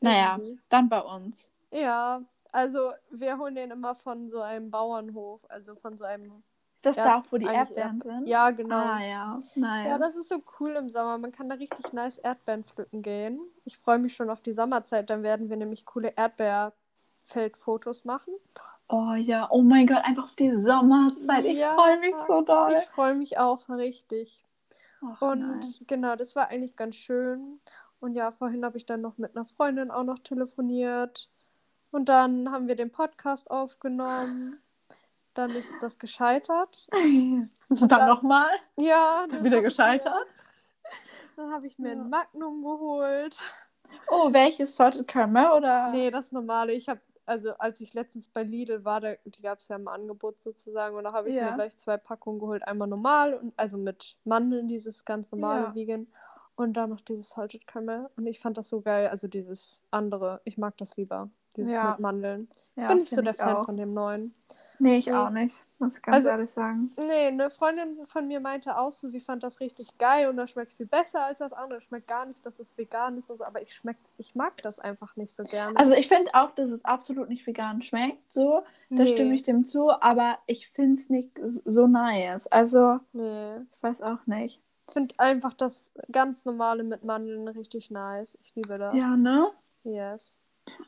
[0.02, 0.60] Naja, Irgendwie.
[0.68, 1.52] dann bei uns.
[1.70, 2.24] Ja,
[2.56, 6.44] also wir holen den immer von so einem Bauernhof, also von so einem.
[6.76, 8.28] Ist das Ja, da auch, wo die Erdbeeren Erd- sind?
[8.28, 8.76] Ja, genau.
[8.76, 9.40] Ah, ja.
[9.56, 9.90] Naja.
[9.92, 11.18] Ja, das ist so cool im Sommer.
[11.18, 13.40] Man kann da richtig nice Erdbeeren pflücken gehen.
[13.64, 15.10] Ich freue mich schon auf die Sommerzeit.
[15.10, 18.34] Dann werden wir nämlich coole Erdbeerfeldfotos machen.
[18.90, 21.46] Oh ja, oh mein Gott, einfach auf die Sommerzeit.
[21.46, 21.74] Ich Ja.
[21.76, 22.76] freue mich so doll.
[22.80, 24.46] Ich freue mich auch richtig.
[25.02, 25.82] Ach, Und nice.
[25.88, 27.60] genau, das war eigentlich ganz schön.
[28.00, 31.30] Und ja, vorhin habe ich dann noch mit einer Freundin auch noch telefoniert.
[31.96, 34.60] Und dann haben wir den Podcast aufgenommen.
[35.34, 36.90] Dann ist das gescheitert.
[36.92, 37.50] Und
[37.90, 38.50] dann nochmal?
[38.76, 40.28] Ja, dann Wieder gescheitert?
[40.28, 40.92] Mir,
[41.38, 42.02] dann habe ich mir Ja.
[42.02, 43.38] ein Magnum geholt.
[44.10, 44.76] Oh, welches?
[44.76, 45.90] Salted Caramel oder?
[45.92, 46.74] Nee, das normale.
[46.74, 49.88] Ich habe, also als ich letztens bei Lidl war, da, die gab es ja im
[49.88, 50.98] Angebot sozusagen.
[50.98, 51.52] Und da habe ich Ja.
[51.52, 52.68] mir gleich zwei Packungen geholt.
[52.68, 55.76] Einmal normal und also mit Mandeln, dieses ganz normale Ja.
[55.76, 56.08] Vegan.
[56.58, 58.10] Und dann noch dieses Salted Caramel.
[58.18, 59.08] Und ich fand das so geil.
[59.08, 60.42] Also dieses andere.
[60.44, 61.30] Ich mag das lieber.
[61.58, 61.92] Dieses Ja.
[61.92, 62.48] mit Mandeln.
[62.76, 63.66] Ja, Bin nicht so der ich Fan auch.
[63.66, 64.34] von dem neuen.
[64.78, 65.14] Nee, ich Nee.
[65.14, 65.62] auch nicht.
[65.80, 66.92] Muss ich ganz Also- ehrlich sagen.
[66.98, 70.52] Nee, eine Freundin von mir meinte auch so, sie fand das richtig geil und das
[70.52, 71.80] schmeckt viel besser als das andere.
[71.80, 74.80] Schmeckt gar nicht, dass es vegan ist und so, aber ich schmeck, ich mag das
[74.80, 75.78] einfach nicht so gerne.
[75.78, 78.34] Also ich finde auch, dass es absolut nicht vegan schmeckt.
[78.34, 79.08] So, da Nee.
[79.08, 82.48] stimme ich dem zu, aber ich finde es nicht so nice.
[82.48, 83.58] Also, nee.
[83.58, 84.62] ich weiß auch nicht.
[84.88, 88.38] Ich finde einfach das ganz normale mit Mandeln richtig nice.
[88.42, 88.94] Ich liebe das.
[88.96, 89.52] Ja, ne?
[89.84, 90.34] Yes.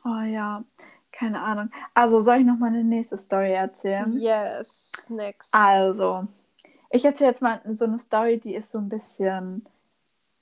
[0.04, 0.64] Oh ja,
[1.12, 1.70] keine Ahnung.
[1.94, 4.16] Also soll ich noch mal eine nächste Story erzählen?
[4.16, 4.92] Yes.
[5.08, 5.54] Next.
[5.54, 6.26] Also,
[6.90, 9.66] ich erzähle jetzt mal so eine Story, die ist so ein bisschen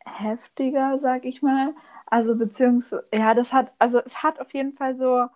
[0.05, 1.75] heftiger, sag ich mal.
[2.07, 5.27] Also beziehungsweise, ja, das hat, also es hat auf jeden Fall so,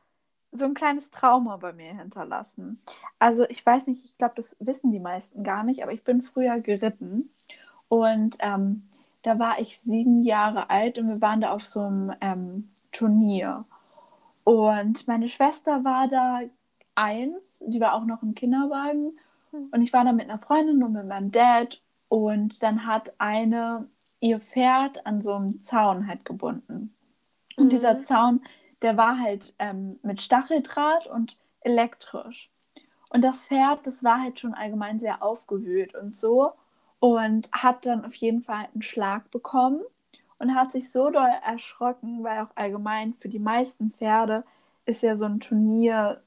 [0.53, 2.81] so ein kleines Trauma bei mir hinterlassen.
[3.19, 6.23] Also ich weiß nicht, ich glaube, das wissen die meisten gar nicht, aber ich bin
[6.23, 7.31] früher geritten
[7.89, 8.89] und ähm,
[9.23, 13.65] da war ich sieben Jahre alt und wir waren da auf so einem ähm, Turnier.
[14.45, 16.41] Und meine Schwester war da
[16.95, 19.19] eins, die war auch noch im Kinderwagen.
[19.73, 21.81] Und ich war da mit einer Freundin und mit meinem Dad.
[22.09, 23.89] Und dann hat eine
[24.21, 26.95] ihr Pferd an so einem Zaun halt gebunden.
[27.57, 27.69] Und Mhm.
[27.71, 28.43] dieser Zaun,
[28.83, 32.51] der war halt ähm, mit Stacheldraht und elektrisch.
[33.11, 36.53] Und das Pferd, das war halt schon allgemein sehr aufgewühlt und so.
[37.01, 39.81] Und hat dann auf jeden Fall einen Schlag bekommen
[40.41, 44.43] und hat sich so doll erschrocken, weil auch allgemein für die meisten Pferde
[44.87, 46.23] ist ja so ein Turnier,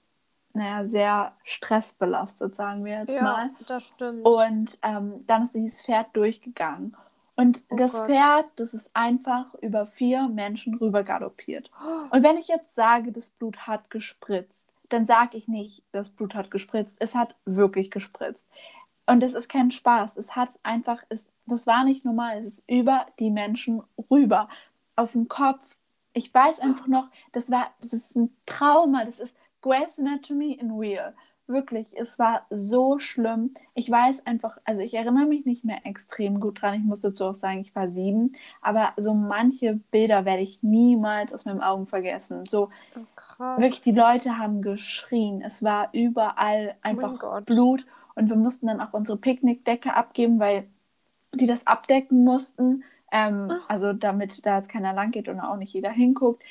[0.54, 3.50] naja, sehr stressbelastet, sagen wir jetzt ja, mal.
[3.68, 4.26] das stimmt.
[4.26, 6.96] Und ähm, dann ist dieses Pferd durchgegangen.
[7.36, 8.06] Und Oh das Gott.
[8.06, 11.72] Pferd, das ist einfach über vier Menschen rüber galoppiert.
[12.12, 16.36] Und wenn ich jetzt sage, das Blut hat gespritzt, dann sage ich nicht, das Blut
[16.36, 16.98] hat gespritzt.
[17.00, 18.48] Es hat wirklich gespritzt.
[19.06, 20.18] Und es ist kein Spaß.
[20.18, 22.40] Es hat einfach, es, das war nicht normal.
[22.40, 24.50] Es ist über die Menschen rüber.
[24.96, 25.64] Auf dem Kopf.
[26.14, 29.04] Ich weiß einfach noch, das war, das ist ein Trauma.
[29.06, 31.14] Das ist Grey's Anatomy in Real.
[31.48, 33.54] Wirklich, es war so schlimm.
[33.74, 36.76] Ich weiß einfach, also ich erinnere mich nicht mehr extrem gut dran.
[36.76, 38.34] Ich muss dazu auch sagen, ich war sieben.
[38.62, 42.46] Aber so manche Bilder werde ich niemals aus meinen Augen vergessen.
[42.46, 43.60] So oh, krass.
[43.60, 45.42] wirklich, die Leute haben geschrien.
[45.42, 47.46] Es war überall einfach Gott.
[47.46, 47.86] Blut.
[48.16, 50.68] Und wir mussten dann auch unsere Picknickdecke abgeben, weil
[51.34, 52.84] die das abdecken mussten.
[53.12, 53.60] Ähm, Ah.
[53.68, 56.42] also damit da jetzt keiner lang geht und auch nicht jeder hinguckt.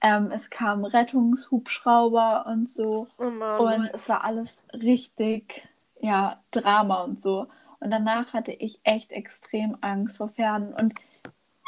[0.00, 3.08] Ähm, es kamen Rettungshubschrauber und so.
[3.18, 3.60] Oh Mann.
[3.60, 5.66] Und es war alles richtig,
[6.00, 7.48] ja, Drama und so.
[7.80, 10.72] Und danach hatte ich echt extrem Angst vor Pferden.
[10.74, 10.94] Und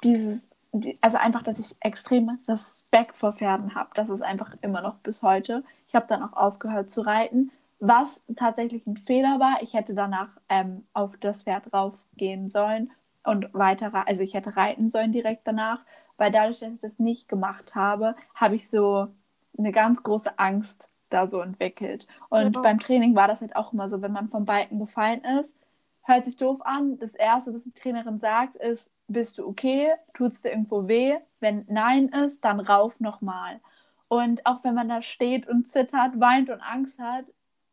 [0.04, 3.90] dieses, die, also einfach, dass ich extrem Respekt vor Pferden habe.
[3.94, 5.64] Das ist einfach immer noch bis heute.
[5.88, 9.62] Ich habe dann auch aufgehört zu reiten, was tatsächlich ein Fehler war.
[9.62, 12.90] Ich hätte danach ähm, auf das Pferd raufgehen sollen
[13.24, 15.84] und weiter, also ich hätte reiten sollen direkt danach,
[16.16, 19.08] weil dadurch, dass ich das nicht gemacht habe, habe ich so
[19.56, 22.06] eine ganz große Angst da so entwickelt.
[22.28, 22.62] Und Ja.
[22.62, 25.54] beim Training war das halt auch immer so, wenn man vom Balken gefallen ist,
[26.02, 26.98] hört sich doof an.
[26.98, 29.92] Das Erste, was die Trainerin sagt, ist, bist du okay?
[30.14, 31.16] Tut es dir irgendwo weh?
[31.40, 33.60] Wenn nein ist, dann rauf nochmal.
[34.08, 37.26] Und auch wenn man da steht und zittert, weint und Angst hat,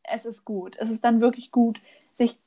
[0.10, 0.76] es ist gut.
[0.80, 1.82] Es ist dann wirklich gut,
[2.18, 2.39] sich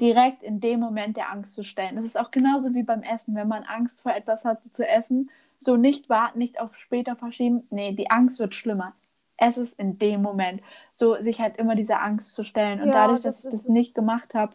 [0.00, 1.96] direkt in dem Moment der Angst zu stellen.
[1.96, 5.30] Das ist auch genauso wie beim Essen, wenn man Angst vor etwas hat zu essen,
[5.60, 7.66] so nicht warten, nicht auf später verschieben.
[7.70, 8.94] Nee, die Angst wird schlimmer.
[9.36, 10.62] Es ist in dem Moment.
[10.94, 12.80] So sich halt immer diese Angst zu stellen.
[12.80, 13.68] Und Ja, dadurch, das dass ich ist das es.
[13.68, 14.54] nicht gemacht habe,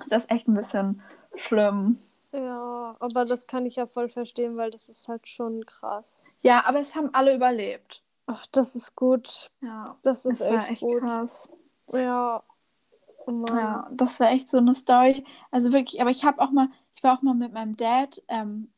[0.00, 1.02] ist das echt ein bisschen
[1.36, 1.98] schlimm.
[2.32, 6.24] Ja, aber das kann ich ja voll verstehen, weil das ist halt schon krass.
[6.42, 8.02] Ja, aber es haben alle überlebt.
[8.28, 9.50] Ach, das ist gut.
[9.60, 11.00] Ja, Das ist war echt echt gut.
[11.00, 11.50] krass.
[11.92, 12.42] Ja.
[13.26, 13.44] Oh.
[13.48, 15.24] Ja, das war echt so eine Story.
[15.50, 18.70] Also wirklich, aber ich habe auch mal, ich war auch mal mit meinem Dad ähm,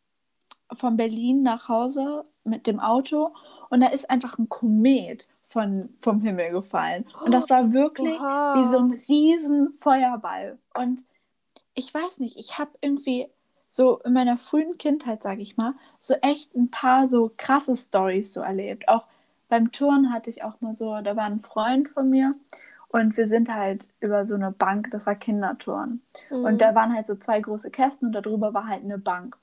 [0.73, 3.35] von Berlin nach Hause mit dem Auto
[3.71, 7.07] und da ist einfach ein Komet von, vom Himmel gefallen.
[7.25, 8.55] Und das war wirklich Oha.
[8.57, 10.59] wie so ein riesen Feuerball.
[10.75, 11.05] Und
[11.75, 13.29] ich weiß nicht, ich habe irgendwie
[13.69, 18.33] so in meiner frühen Kindheit, sage ich mal, so echt ein paar so krasse Stories
[18.33, 18.89] so erlebt.
[18.89, 19.07] Auch
[19.51, 22.35] beim Turnen hatte ich auch mal so, da war ein Freund von mir
[22.89, 26.03] und wir sind halt über so eine Bank, das war Kinderturnen.
[26.31, 26.45] Mhm.
[26.45, 29.37] Und da waren halt so zwei große Kästen und darüber war halt eine Bank.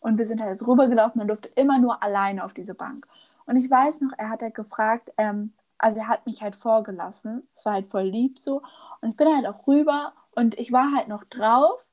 [0.00, 3.06] Und wir sind halt jetzt rübergelaufen, man durfte immer nur alleine auf diese Bank.
[3.46, 7.42] Und ich weiß noch, er hat halt gefragt, ähm, also er hat mich halt vorgelassen.
[7.54, 8.62] Es war halt voll lieb so.
[9.00, 11.84] Und ich bin halt auch rüber und ich war halt noch drauf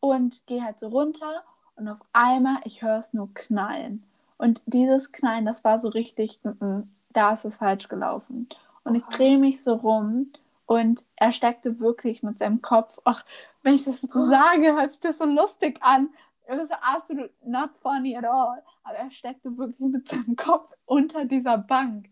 [0.00, 1.42] und gehe halt so runter
[1.76, 4.04] und auf einmal, ich höre es nur knallen.
[4.36, 8.48] Und dieses Knallen, das war so richtig, mm -mm, da ist was falsch gelaufen.
[8.84, 10.32] Und ich drehe mich so rum
[10.66, 13.24] und er steckte wirklich mit seinem Kopf, ach,
[13.62, 16.10] wenn ich das jetzt so sage, hört sich das so lustig an.
[16.46, 18.62] Es war absolut not funny at all.
[18.84, 22.08] Aber er steckte wirklich mit seinem Kopf unter dieser Bank.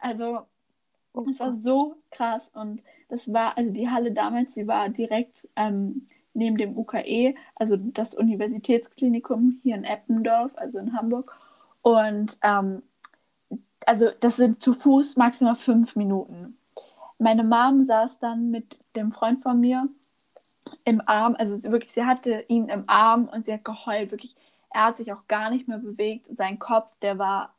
[0.00, 0.46] Also,
[1.12, 2.50] Oh es war so krass.
[2.54, 7.76] Und das war, also die Halle damals, die war direkt ähm, neben dem UKE, also
[7.76, 11.36] das Universitätsklinikum hier in Eppendorf, also in Hamburg.
[11.82, 12.82] Und ähm,
[13.86, 16.56] also das sind zu Fuß maximal fünf Minuten.
[17.18, 19.88] Meine Mom saß dann mit dem Freund von mir
[20.84, 24.34] im Arm, also sie wirklich, sie hatte ihn im Arm und sie hat geheult, wirklich.
[24.70, 26.28] Er hat sich auch gar nicht mehr bewegt.
[26.36, 27.54] Sein Kopf, der war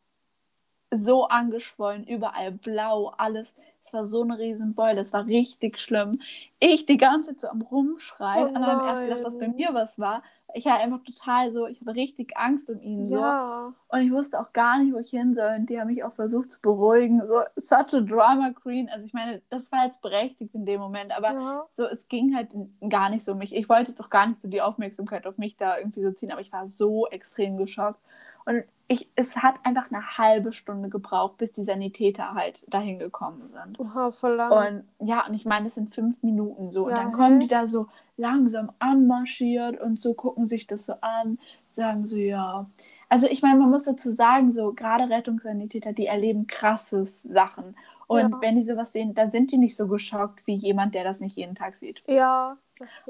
[0.91, 3.53] so angeschwollen, überall blau, alles.
[3.83, 6.21] Es war so eine Riesenbeule, das war richtig schlimm.
[6.59, 8.51] Ich die ganze Zeit so am Rumschreien.
[8.51, 10.21] Oh Alle haben erst gedacht, dass bei mir was war.
[10.53, 13.07] Ich hatte einfach total so, ich hatte richtig Angst um ihn.
[13.07, 13.15] So.
[13.15, 13.73] Ja.
[13.87, 15.55] Und ich wusste auch gar nicht, wo ich hin soll.
[15.57, 17.21] Und die haben mich auch versucht zu beruhigen.
[17.25, 18.87] So, such a drama queen.
[18.89, 21.63] Also ich meine, das war jetzt berechtigt in dem Moment, aber ja.
[21.73, 22.49] so, es ging halt
[22.87, 23.55] gar nicht so um mich.
[23.55, 26.31] Ich wollte jetzt auch gar nicht so die Aufmerksamkeit auf mich da irgendwie so ziehen,
[26.31, 27.99] aber ich war so extrem geschockt.
[28.45, 33.49] Und ich, es hat einfach eine halbe Stunde gebraucht, bis die Sanitäter halt dahin gekommen
[33.53, 33.79] sind.
[33.79, 34.83] Oha, voll lang.
[34.99, 36.85] Und ja, und ich meine, es sind fünf Minuten so.
[36.85, 37.87] Und Ja, dann kommen die da so
[38.17, 41.39] langsam anmarschiert und so gucken sich das so an,
[41.73, 42.69] sagen so, ja.
[43.07, 47.75] Also ich meine, man muss dazu sagen, so gerade Rettungssanitäter, die erleben krasses Sachen.
[48.07, 48.41] Und Ja.
[48.41, 51.37] wenn die sowas sehen, dann sind die nicht so geschockt wie jemand, der das nicht
[51.37, 52.03] jeden Tag sieht.
[52.07, 52.57] ja.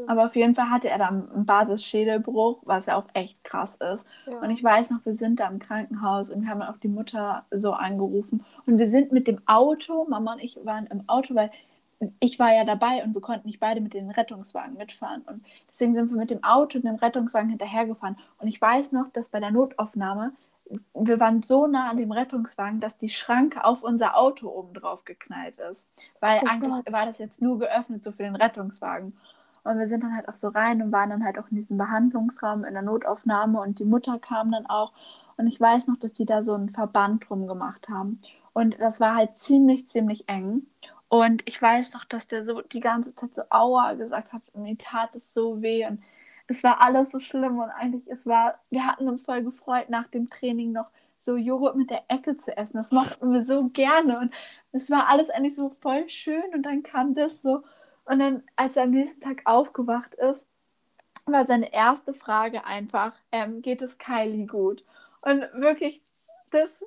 [0.08, 4.06] Aber auf jeden Fall hatte er dann einen Basisschädelbruch, was ja auch echt krass ist.
[4.26, 4.40] ja.
[4.40, 7.46] Und ich weiß noch, wir sind da im Krankenhaus und wir haben auch die Mutter
[7.52, 8.46] so angerufen.
[8.66, 11.52] Und wir sind mit dem Auto, Mama und ich waren im Auto, weil
[12.20, 15.22] ich war ja dabei und wir konnten nicht beide mit den Rettungswagen mitfahren.
[15.22, 18.18] Und deswegen sind wir mit dem Auto und dem Rettungswagen hinterhergefahren.
[18.40, 20.34] Und ich weiß noch, dass bei der Notaufnahme,
[20.94, 25.06] wir waren so nah an dem Rettungswagen, dass die Schranke auf unser Auto oben drauf
[25.06, 25.88] geknallt ist.
[26.20, 26.94] Weil Oh eigentlich Gott.
[26.94, 29.18] war das jetzt nur geöffnet, so für den Rettungswagen.
[29.64, 31.78] Und wir sind dann halt auch so rein und waren dann halt auch in diesem
[31.78, 34.92] Behandlungsraum in der Notaufnahme und die Mutter kam dann auch.
[35.38, 38.20] Und ich weiß noch, dass die da so einen Verband drum gemacht haben.
[38.54, 40.68] Und das war halt ziemlich, ziemlich eng.
[41.10, 44.64] Und ich weiß noch, dass der so die ganze Zeit so Aua gesagt hat und
[44.64, 45.86] mir tat es so weh.
[45.86, 46.02] Und
[46.48, 47.60] es war alles so schlimm.
[47.60, 50.90] Und eigentlich, es war, wir hatten uns voll gefreut, nach dem Training noch
[51.20, 52.78] so Joghurt mit der Ecke zu essen.
[52.78, 54.20] Das mochten wir so gerne.
[54.20, 54.34] Und
[54.72, 56.44] es war alles eigentlich so voll schön.
[56.54, 57.64] Und dann kam das so.
[58.06, 60.50] Und dann, als er am nächsten Tag aufgewacht ist,
[61.26, 64.84] war seine erste Frage einfach, ähm, geht es Kylie gut?
[65.22, 66.02] Und wirklich,
[66.52, 66.86] das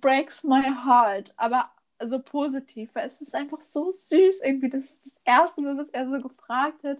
[0.00, 1.70] breaks my heart, aber
[2.04, 4.68] so positiv, weil es ist einfach so süß irgendwie.
[4.68, 6.98] Das ist das erste Mal, was er so gefragt hat.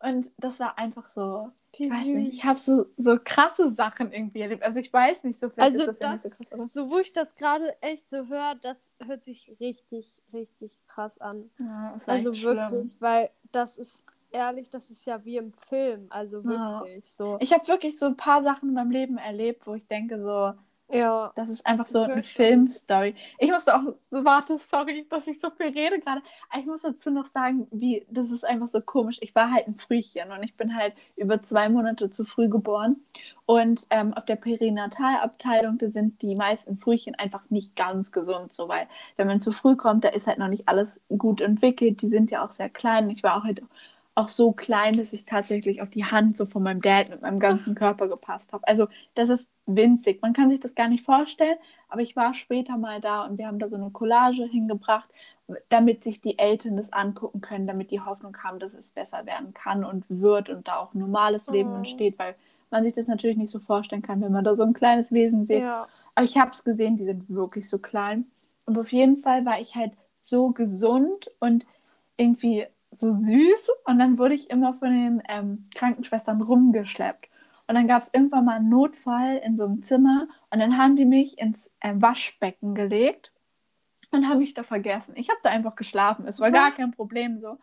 [0.00, 4.40] Und das war einfach so, ich weiß nicht, ich habe so, so krasse Sachen irgendwie
[4.42, 4.62] erlebt.
[4.62, 6.68] Also ich weiß nicht, so vielleicht Also ist das, ja nicht so das- krass, aber
[6.70, 11.50] So, wo ich das gerade echt so höre, das hört sich richtig, richtig krass an.
[11.58, 12.92] ja, es war Also wirklich, schlimm.
[13.00, 16.06] weil das ist ehrlich, das ist ja wie im Film.
[16.10, 16.80] Also Ja.
[16.82, 17.36] wirklich so.
[17.40, 20.52] Ich habe wirklich so ein paar Sachen in meinem Leben erlebt, wo ich denke so,
[20.90, 21.32] Ja.
[21.36, 22.22] Das ist einfach so eine.
[22.22, 23.14] Filmstory.
[23.38, 26.22] Ich musste auch, warte, sorry, dass ich so viel rede gerade.
[26.58, 29.18] Ich muss dazu noch sagen, wie, das ist einfach so komisch.
[29.20, 32.96] Ich war halt ein Frühchen und ich bin halt über zwei Monate zu früh geboren.
[33.44, 38.68] Und ähm, auf der Perinatalabteilung, da sind die meisten Frühchen einfach nicht ganz gesund, so
[38.68, 38.86] weil
[39.16, 42.02] wenn man zu früh kommt, da ist halt noch nicht alles gut entwickelt.
[42.02, 43.10] Die sind ja auch sehr klein.
[43.10, 43.62] Ich war auch halt
[44.18, 47.40] auch so klein, dass ich tatsächlich auf die Hand so von meinem Dad mit meinem
[47.40, 48.66] ganzen Körper gepasst habe.
[48.68, 50.22] Also das ist winzig.
[50.22, 51.56] Man kann sich das gar nicht vorstellen,
[51.88, 55.08] aber ich war später mal da und wir haben da so eine Collage hingebracht,
[55.68, 59.54] damit sich die Eltern das angucken können, damit die Hoffnung haben, dass es besser werden
[59.54, 61.76] kann und wird und da auch ein normales Leben Oh.
[61.76, 62.34] entsteht, weil
[62.70, 65.46] man sich das natürlich nicht so vorstellen kann, wenn man da so ein kleines Wesen
[65.46, 65.64] sieht.
[65.64, 65.88] Ja.
[66.14, 68.26] Aber ich habe es gesehen, die sind wirklich so klein.
[68.66, 69.92] Und auf jeden Fall war ich halt
[70.22, 71.64] so gesund und
[72.16, 73.70] irgendwie so süß.
[73.84, 77.28] Und dann wurde ich immer von den ähm, Krankenschwestern rumgeschleppt.
[77.66, 80.26] Und dann gab es irgendwann mal einen Notfall in so einem Zimmer.
[80.50, 83.32] Und dann haben die mich ins äh, Waschbecken gelegt
[84.10, 85.14] und haben mich da vergessen.
[85.16, 86.26] Ich habe da einfach geschlafen.
[86.26, 87.58] Es war gar kein Problem so.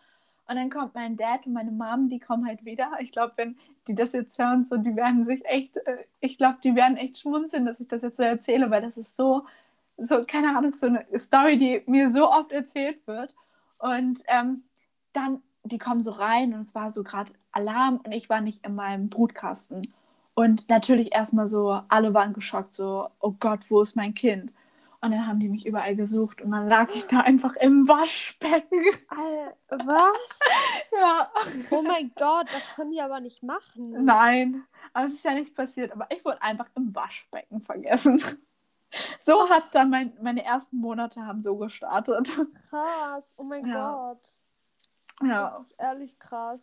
[0.48, 2.92] Und dann kommt mein Dad und meine Mom, die kommen halt wieder.
[3.00, 3.58] Ich glaube, wenn
[3.88, 7.18] die das jetzt hören, so, die werden sich echt, äh, ich glaube, die werden echt
[7.18, 9.46] schmunzeln, dass ich das jetzt so erzähle, weil das ist so,
[9.98, 13.34] so, keine Ahnung, so eine Story, die mir so oft erzählt wird.
[13.80, 14.64] Und ähm,
[15.16, 18.66] dann, die kommen so rein und es war so gerade Alarm und ich war nicht
[18.66, 19.82] in meinem Brutkasten.
[20.34, 24.52] Und natürlich erstmal so, alle waren geschockt, so, oh Gott, wo ist mein Kind?
[25.02, 28.80] Und dann haben die mich überall gesucht und dann lag ich da einfach im Waschbecken.
[29.70, 30.38] Was?
[30.92, 31.30] ja.
[31.70, 34.04] Oh mein Gott, das können die aber nicht machen.
[34.04, 34.64] Nein,
[34.94, 35.92] aber es ist ja nicht passiert.
[35.92, 38.22] Aber ich wurde einfach im Waschbecken vergessen.
[39.20, 42.32] So hat dann mein, meine ersten Monate haben so gestartet.
[42.70, 43.34] Krass.
[43.38, 43.92] Oh mein Ja.
[44.14, 44.35] Gott.
[45.22, 45.50] Ja.
[45.50, 46.62] Das ist ehrlich krass.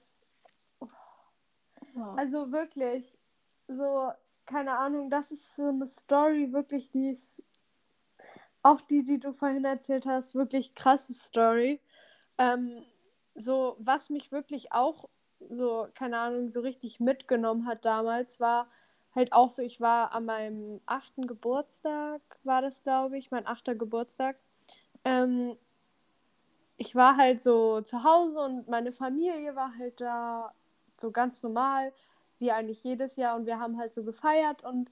[2.17, 3.19] Also wirklich,
[3.69, 4.11] so,
[4.47, 7.43] keine Ahnung, das ist so eine Story, wirklich, die ist
[8.63, 11.81] auch die, die du vorhin erzählt hast, wirklich krasse Story.
[12.39, 12.83] Ähm,
[13.35, 15.09] so, was mich wirklich auch
[15.41, 18.69] so, keine Ahnung, so richtig mitgenommen hat damals, war
[19.15, 23.75] halt auch so, ich war an meinem achten Geburtstag, war das, glaube ich, mein achter
[23.75, 24.37] Geburtstag.
[25.05, 25.57] Ähm,
[26.83, 30.53] ich war halt so zu Hause und meine Familie war halt da
[31.01, 31.93] so ganz normal,
[32.41, 34.91] wie eigentlich jedes Jahr und wir haben halt so gefeiert und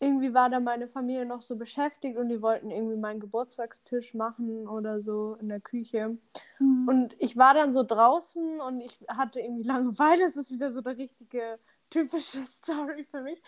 [0.00, 4.66] irgendwie war da meine Familie noch so beschäftigt und die wollten irgendwie meinen Geburtstagstisch machen
[4.68, 6.16] oder so in der Küche.
[6.60, 6.88] Mhm.
[6.88, 10.22] Und ich war dann so draußen und ich hatte irgendwie Langeweile.
[10.24, 11.58] Das ist wieder so eine richtige
[11.90, 13.40] typische Story für mich.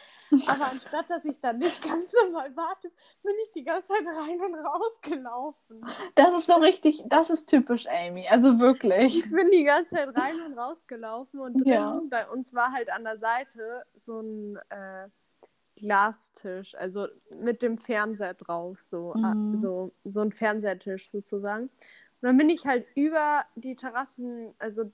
[0.49, 2.91] Aber anstatt dass ich dann nicht ganz normal warte,
[3.23, 5.87] bin ich die ganze Zeit rein und raus gelaufen.
[6.15, 8.27] Das ist so richtig, das ist typisch Amy.
[8.29, 9.19] Also wirklich.
[9.19, 12.01] Ich bin die ganze Zeit rein und raus gelaufen und ja.
[12.09, 14.57] bei uns war halt an der Seite so ein.
[14.71, 15.09] Äh,
[15.77, 19.57] Glastisch, also mit dem Fernseher drauf, so, mhm.
[19.57, 21.71] so, so ein Fernsehtisch sozusagen.
[22.23, 24.93] Und dann bin ich halt über die Terrassen, also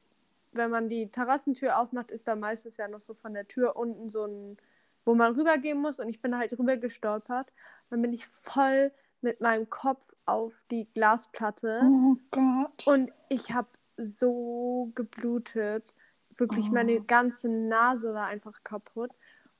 [0.56, 4.08] wenn man die Terrassentür aufmacht, ist da meistens ja noch so von der Tür unten
[4.08, 4.56] so ein,
[5.04, 7.52] wo man rübergehen muss und ich bin halt rüber gestolpert.
[7.90, 11.80] Dann bin ich voll mit meinem Kopf auf die Glasplatte.
[11.84, 12.86] Oh Gott.
[12.86, 15.94] Und ich habe so geblutet.
[16.36, 16.74] Wirklich, oh.
[16.74, 19.10] meine ganze Nase war einfach kaputt.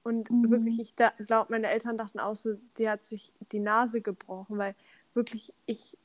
[0.03, 0.51] Und mhm.
[0.51, 4.76] wirklich, ich glaube, meine Eltern dachten auch so, die hat sich die Nase gebrochen, weil
[5.14, 5.99] wirklich ich,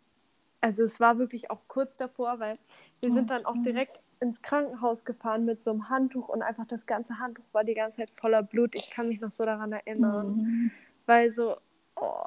[0.59, 2.57] also es war wirklich auch kurz davor, weil
[3.01, 6.65] wir oh, sind dann auch direkt ins Krankenhaus gefahren mit so einem Handtuch und einfach
[6.65, 8.75] das ganze Handtuch war die ganze Zeit voller Blut.
[8.75, 10.71] Ich kann mich noch so daran erinnern, mhm.
[11.05, 11.57] weil so,
[12.01, 12.23] Oh,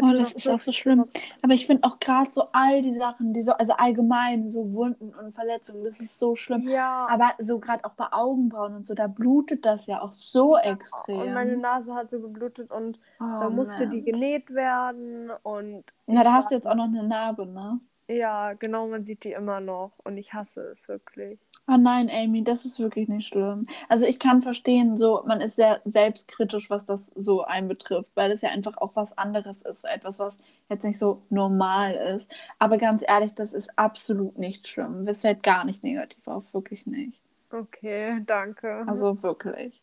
[0.00, 1.04] oh das ist so auch so schlimm.
[1.42, 5.12] Aber ich finde auch gerade so all die Sachen, die so, also allgemein so Wunden
[5.14, 6.66] und Verletzungen, das ist so schlimm.
[6.68, 7.06] Ja.
[7.10, 11.20] Aber so gerade auch bei Augenbrauen und so, da blutet das ja auch so extrem.
[11.20, 13.92] Und meine Nase hat so geblutet und oh, da musste Mensch.
[13.92, 15.84] die genäht werden und.
[16.06, 17.80] Na, da hast du jetzt auch noch eine Narbe, ne?
[18.08, 21.38] Ja, genau, man sieht die immer noch und ich hasse es wirklich.
[21.68, 23.66] Oh nein, Amy, das ist wirklich nicht schlimm.
[23.88, 28.42] Also ich kann verstehen, so man ist sehr selbstkritisch, was das so einbetrifft, weil es
[28.42, 30.38] ja einfach auch was anderes ist, so etwas, was
[30.68, 32.28] jetzt nicht so normal ist.
[32.58, 35.06] Aber ganz ehrlich, das ist absolut nicht schlimm.
[35.06, 37.20] Es fällt gar nicht negativ auf, wirklich nicht.
[37.52, 38.84] Okay, danke.
[38.86, 39.80] Also wirklich.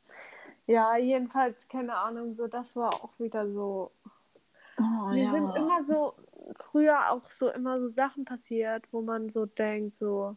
[0.68, 3.92] Ja, jedenfalls, keine Ahnung, so das war auch wieder so.
[4.78, 5.32] Oh, Mir ja.
[5.32, 6.14] sind immer so,
[6.60, 10.36] früher auch so immer so Sachen passiert, wo man so denkt, so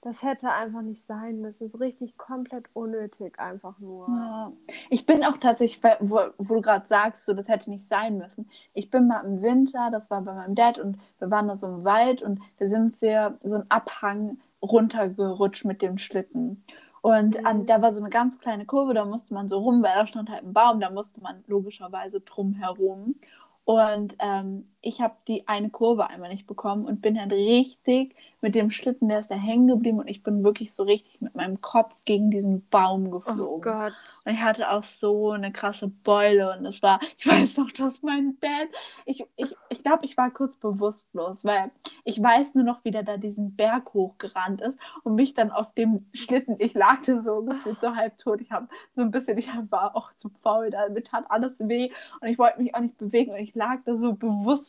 [0.00, 1.66] das hätte einfach nicht sein müssen.
[1.66, 4.06] Ist richtig komplett unnötig, einfach nur.
[4.08, 4.52] Ja.
[4.90, 8.48] Ich bin auch tatsächlich, wo, wo du gerade sagst, so, das hätte nicht sein müssen.
[8.74, 11.66] Ich bin mal im Winter, das war bei meinem Dad und wir waren da so
[11.66, 16.64] im Wald und da sind wir so einen Abhang runtergerutscht mit dem Schlitten.
[17.00, 17.46] Und mhm.
[17.46, 20.06] an, da war so eine ganz kleine Kurve, da musste man so rum, weil da
[20.06, 23.16] stand halt ein Baum, da musste man logischerweise drum herum.
[23.64, 28.54] Und ähm, ich habe die eine Kurve einmal nicht bekommen und bin dann richtig mit
[28.54, 31.60] dem Schlitten, der ist da hängen geblieben und ich bin wirklich so richtig mit meinem
[31.60, 33.42] Kopf gegen diesen Baum geflogen.
[33.42, 33.92] Oh Gott.
[34.24, 38.02] Und ich hatte auch so eine krasse Beule und es war, ich weiß noch, dass
[38.02, 38.68] mein Dad,
[39.04, 41.72] ich, ich, ich glaube, ich war kurz bewusstlos, weil
[42.04, 45.74] ich weiß nur noch, wie der da diesen Berg hochgerannt ist und mich dann auf
[45.74, 49.36] dem Schlitten, ich lag da so gefühlt so halb tot, ich habe so ein bisschen,
[49.38, 52.80] ich war auch zu faul, da mir tat alles weh und ich wollte mich auch
[52.80, 54.14] nicht bewegen und ich lag da so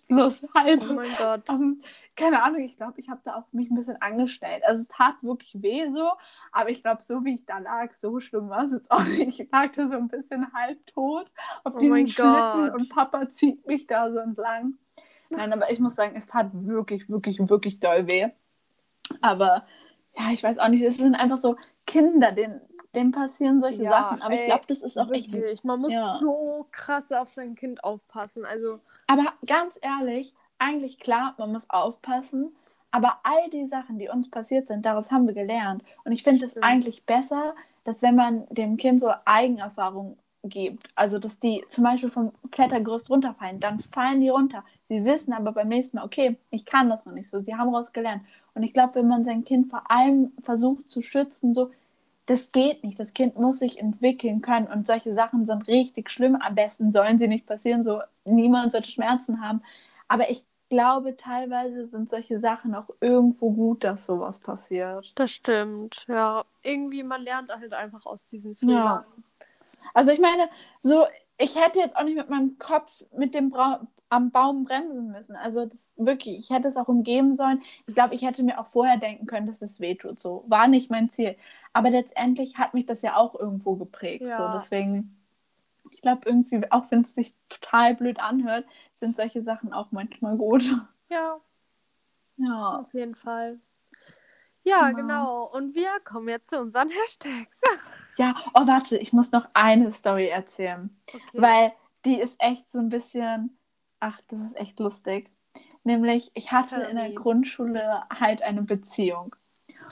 [0.07, 0.81] bewusstlos halb.
[0.89, 1.49] Oh mein Gott.
[1.49, 1.81] Ähm,
[2.15, 4.63] keine Ahnung, ich glaube, ich habe da auch mich ein bisschen angestellt.
[4.65, 6.09] Also es tat wirklich weh so,
[6.51, 9.39] aber ich glaube, so wie ich da lag, so schlimm war es jetzt auch nicht.
[9.39, 11.31] Ich lag da so ein bisschen halbtot
[11.63, 14.75] auf oh diesem Schlitten und Papa zieht mich da so entlang.
[15.29, 18.29] Nein, aber ich muss sagen, es tat wirklich, wirklich, wirklich doll weh.
[19.21, 19.65] Aber
[20.17, 22.61] ja, ich weiß auch nicht, es sind einfach so Kinder, denen,
[22.93, 24.21] denen passieren solche ja, Sachen.
[24.21, 25.33] Aber ey, ich glaube, das ist auch wirklich.
[25.43, 25.65] echt.
[25.65, 26.15] Man muss ja.
[26.17, 28.45] so krass auf sein Kind aufpassen.
[28.45, 28.79] Also.
[29.07, 32.55] Aber ganz ehrlich, eigentlich klar, man muss aufpassen.
[32.91, 35.83] Aber all die Sachen, die uns passiert sind, daraus haben wir gelernt.
[36.03, 41.19] Und ich finde es eigentlich besser, dass wenn man dem Kind so Eigenerfahrung gibt, also
[41.19, 44.63] dass die zum Beispiel vom Klettergerüst runterfallen, dann fallen die runter.
[44.87, 47.39] Sie wissen aber beim nächsten Mal, okay, ich kann das noch nicht so.
[47.39, 48.23] Sie haben daraus gelernt.
[48.55, 51.71] Und ich glaube, wenn man sein Kind vor allem versucht zu schützen, so,
[52.29, 52.99] das geht nicht.
[52.99, 56.35] Das Kind muss sich entwickeln können und solche Sachen sind richtig schlimm.
[56.35, 59.63] Am besten sollen sie nicht passieren, so niemand sollte Schmerzen haben.
[60.07, 65.11] Aber ich glaube, teilweise sind solche Sachen auch irgendwo gut, dass sowas passiert.
[65.15, 66.45] Das stimmt, ja.
[66.61, 68.75] Irgendwie, man lernt halt einfach aus diesen Fehlern.
[68.75, 69.05] Ja.
[69.95, 70.49] Also ich meine,
[70.81, 71.07] so,
[71.39, 75.35] ich hätte jetzt auch nicht mit meinem Kopf mit dem Bra am Baum bremsen müssen.
[75.35, 77.63] Also das wirklich, ich hätte es auch umgeben sollen.
[77.87, 80.19] Ich glaube, ich hätte mir auch vorher denken können, dass es wehtut.
[80.19, 81.35] So war nicht mein Ziel.
[81.73, 84.23] Aber letztendlich hat mich das ja auch irgendwo geprägt.
[84.23, 84.37] Ja.
[84.37, 85.15] So deswegen
[85.91, 88.65] ich glaube irgendwie, auch wenn es sich total blöd anhört,
[88.95, 90.63] sind solche Sachen auch manchmal gut.
[91.09, 91.39] Ja,
[92.37, 92.79] Ja.
[92.79, 93.59] auf jeden Fall.
[94.63, 95.01] Ja, Genau.
[95.01, 95.49] genau.
[95.51, 97.61] Und wir kommen jetzt zu unseren Hashtags.
[98.17, 100.89] Ja, oh, warte, ich muss noch eine Story erzählen.
[101.07, 101.19] Okay.
[101.33, 103.57] Weil die ist echt so ein bisschen,
[104.01, 105.31] ach, das ist echt lustig.
[105.85, 107.13] Nämlich, ich hatte in der.
[107.13, 109.35] Grundschule halt eine Beziehung.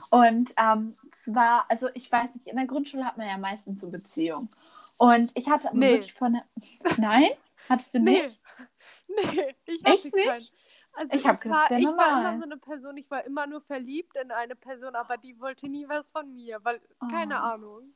[0.10, 3.90] Und ähm, zwar, also ich weiß nicht, in der Grundschule hat man ja meistens so
[3.90, 4.50] Beziehungen.
[4.98, 5.92] Und ich hatte Nee.
[5.94, 6.44] wirklich von der.
[6.98, 7.30] Nein?
[7.70, 8.24] Hattest du Nee.
[8.24, 8.40] nicht?
[9.08, 10.36] Nee, ich Echt keinen.
[10.38, 10.54] nicht?
[10.94, 13.62] Also Ich hab gedacht, war, ich war immer so eine Person, ich war immer nur
[13.62, 17.38] verliebt in eine Person, aber die wollte nie was von mir, weil, keine Oh.
[17.54, 17.94] Ahnung.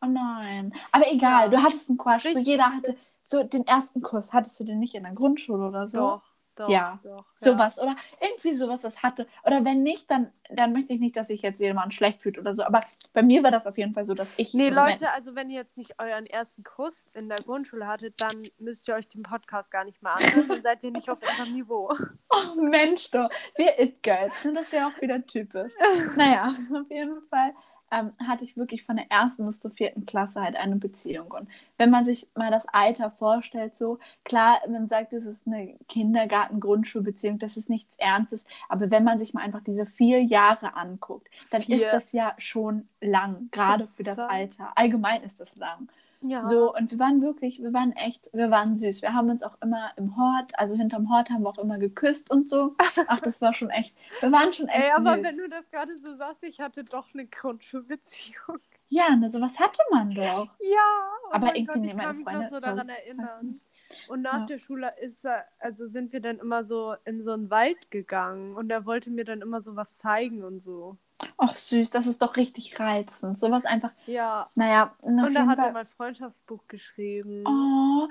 [0.00, 0.72] Oh nein.
[0.92, 1.48] Aber egal, Ja.
[1.58, 2.22] du hattest einen Crush.
[2.22, 4.32] So jeder hatte so den ersten Kuss.
[4.32, 5.98] Hattest du den nicht in der Grundschule oder so?
[5.98, 6.22] Doch,
[6.58, 6.98] doch, Ja.
[7.02, 7.24] doch.
[7.36, 9.26] Sowas oder irgendwie sowas, das hatte.
[9.44, 12.54] Oder wenn nicht, dann, dann möchte ich nicht, dass sich jetzt jemand schlecht fühlt oder
[12.54, 12.62] so.
[12.64, 12.80] Aber
[13.12, 14.54] bei mir war das auf jeden Fall so, dass ich.
[14.54, 18.42] Nee, Leute, also wenn ihr jetzt nicht euren ersten Kuss in der Grundschule hattet, dann
[18.58, 21.52] müsst ihr euch den Podcast gar nicht mehr anhören, dann seid ihr nicht auf unserem
[21.54, 21.92] Niveau.
[22.30, 23.28] Oh Mensch, du.
[23.56, 24.44] Wir It-Girls.
[24.44, 24.52] ne?
[24.54, 25.72] Das ja auch wieder typisch.
[26.16, 27.52] naja, auf jeden Fall
[27.90, 31.30] ähm, hatte ich wirklich von der ersten bis zur vierten Klasse halt eine Beziehung.
[31.30, 35.76] Und wenn man sich mal das Alter vorstellt, so klar, man sagt, es ist eine
[35.88, 38.44] Kindergarten-Grundschulbeziehung, das ist nichts Ernstes.
[38.68, 41.76] Aber wenn man sich mal einfach diese vier Jahre anguckt, dann Vier.
[41.76, 44.18] ist das ja schon lang, gerade Das für das.
[44.18, 44.72] Alter.
[44.76, 45.88] Allgemein ist das lang.
[46.20, 46.44] Ja.
[46.44, 49.02] So, und wir waren wirklich, wir waren echt, wir waren süß.
[49.02, 52.30] Wir haben uns auch immer im Hort, also hinterm Hort haben wir auch immer geküsst
[52.30, 52.74] und so.
[53.08, 55.24] Ach, das war schon echt, wir waren schon echt Ey, aber süß.
[55.24, 58.58] wenn du das gerade so sagst, ich hatte doch eine Grundschulbeziehung.
[58.90, 60.46] Ja, ne, sowas hatte man doch.
[60.60, 63.60] Ja, oh Aber irgendwie Gott, ich meine kann mich noch Freunde so voll- daran erinnern.
[64.08, 64.46] Und nach Ja.
[64.46, 68.54] der Schule ist er, also sind wir dann immer so in so einen Wald gegangen
[68.54, 70.96] und er wollte mir dann immer so was zeigen und so.
[71.36, 73.38] Ach süß, das ist doch richtig reizend.
[73.38, 77.44] Sowas einfach, Ja, naja, und da hat er mein Freundschaftsbuch geschrieben.
[77.46, 78.08] Oh,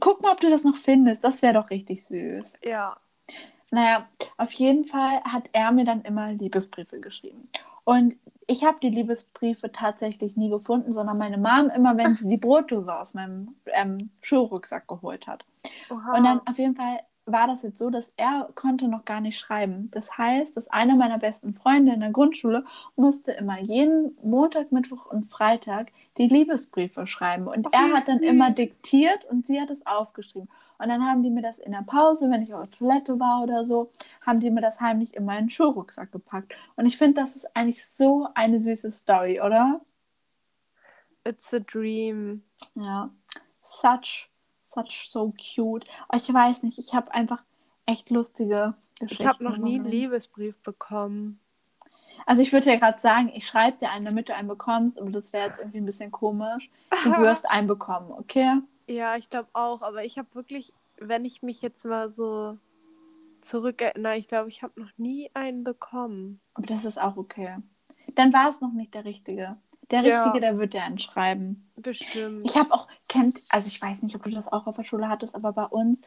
[0.00, 1.24] guck mal, ob du das noch findest.
[1.24, 2.54] Das wäre doch richtig süß.
[2.62, 2.96] Ja.
[3.70, 7.48] Naja, auf jeden Fall hat er mir dann immer Liebesbriefe geschrieben.
[7.84, 12.36] Und ich habe die Liebesbriefe tatsächlich nie gefunden, sondern meine Mom immer, wenn sie die
[12.36, 15.44] Brotdose aus meinem ähm, Schulrucksack geholt hat.
[15.90, 16.16] Oha.
[16.16, 17.00] Und dann auf jeden Fall
[17.32, 19.90] war das jetzt so, dass er konnte noch gar nicht schreiben.
[19.92, 22.64] Das heißt, dass einer meiner besten Freunde in der Grundschule
[22.96, 27.48] musste immer jeden Montag, Mittwoch und Freitag die Liebesbriefe schreiben.
[27.48, 28.54] Und Ach, er hat dann immer süß.
[28.56, 30.48] diktiert und sie hat es aufgeschrieben.
[30.78, 33.42] Und dann haben die mir das in der Pause, wenn ich auf der Toilette war
[33.42, 33.92] oder so,
[34.26, 36.52] haben die mir das heimlich in meinen Schulrucksack gepackt.
[36.76, 39.80] Und ich finde, das ist eigentlich so eine süße Story, oder?
[41.24, 42.42] It's a dream.
[42.74, 43.10] Ja,
[43.62, 44.28] such,
[44.74, 45.86] such so cute.
[46.14, 47.42] Ich weiß nicht, ich habe einfach
[47.86, 49.22] echt lustige Geschichten.
[49.22, 49.90] Ich habe noch nie in einen.
[49.90, 51.40] Liebesbrief bekommen.
[52.26, 55.10] Also ich würde ja gerade sagen, ich schreibe dir einen, damit du einen bekommst, aber
[55.10, 56.70] das wäre jetzt irgendwie ein bisschen komisch.
[57.04, 58.58] Du wirst einen bekommen, okay?
[58.86, 62.58] Ja, ich glaube auch, aber ich habe wirklich, wenn ich mich jetzt mal so
[63.40, 66.40] zurückerinnere, ich glaube, ich habe noch nie einen bekommen.
[66.54, 67.56] Aber das ist auch okay.
[68.14, 69.56] Dann war es noch nicht der Richtige.
[69.92, 70.24] Der Ja.
[70.24, 71.70] Richtige, der wird dir einen schreiben.
[71.76, 72.46] Bestimmt.
[72.46, 75.08] Ich habe auch, kennt, also ich weiß nicht, ob du das auch auf der Schule
[75.08, 76.00] hattest, aber bei uns,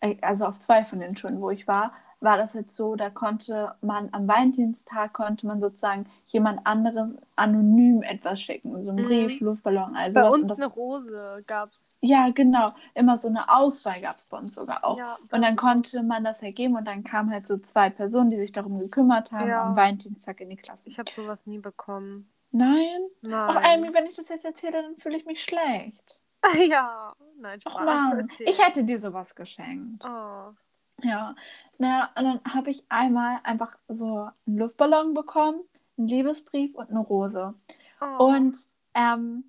[0.00, 3.10] äh, also auf zwei von den Schulen, wo ich war, war das jetzt so, da
[3.10, 8.70] konnte man am Valentinstag konnte man sozusagen jemand anderem anonym etwas schicken.
[8.84, 9.08] So einen Mhm.
[9.08, 11.96] Brief, Luftballon, also Bei uns eine Rose gab's.
[12.00, 12.72] ja, genau.
[12.94, 14.98] Immer so eine Auswahl gab es bei uns sogar auch.
[14.98, 18.38] Ja, Und dann konnte man das ergeben und dann kamen halt so zwei Personen, die
[18.38, 19.64] sich darum gekümmert haben, Ja.
[19.64, 20.90] am Valentinstag in die Klasse.
[20.90, 22.30] Ich habe sowas nie bekommen.
[22.52, 23.00] Nein?
[23.22, 23.50] Nein.
[23.50, 26.18] Ach, Amy, wenn ich das jetzt erzähle, dann fühle ich mich schlecht.
[26.68, 27.74] ja, nein, Spaß.
[27.76, 30.04] Ach Mann, ich hätte dir sowas geschenkt.
[30.04, 30.52] Oh.
[31.02, 31.34] Ja,
[31.78, 35.62] naja, und dann habe ich einmal einfach so einen Luftballon bekommen,
[35.98, 37.54] einen Liebesbrief und eine Rose.
[38.00, 38.24] Oh.
[38.26, 38.56] Und
[38.94, 39.44] ähm,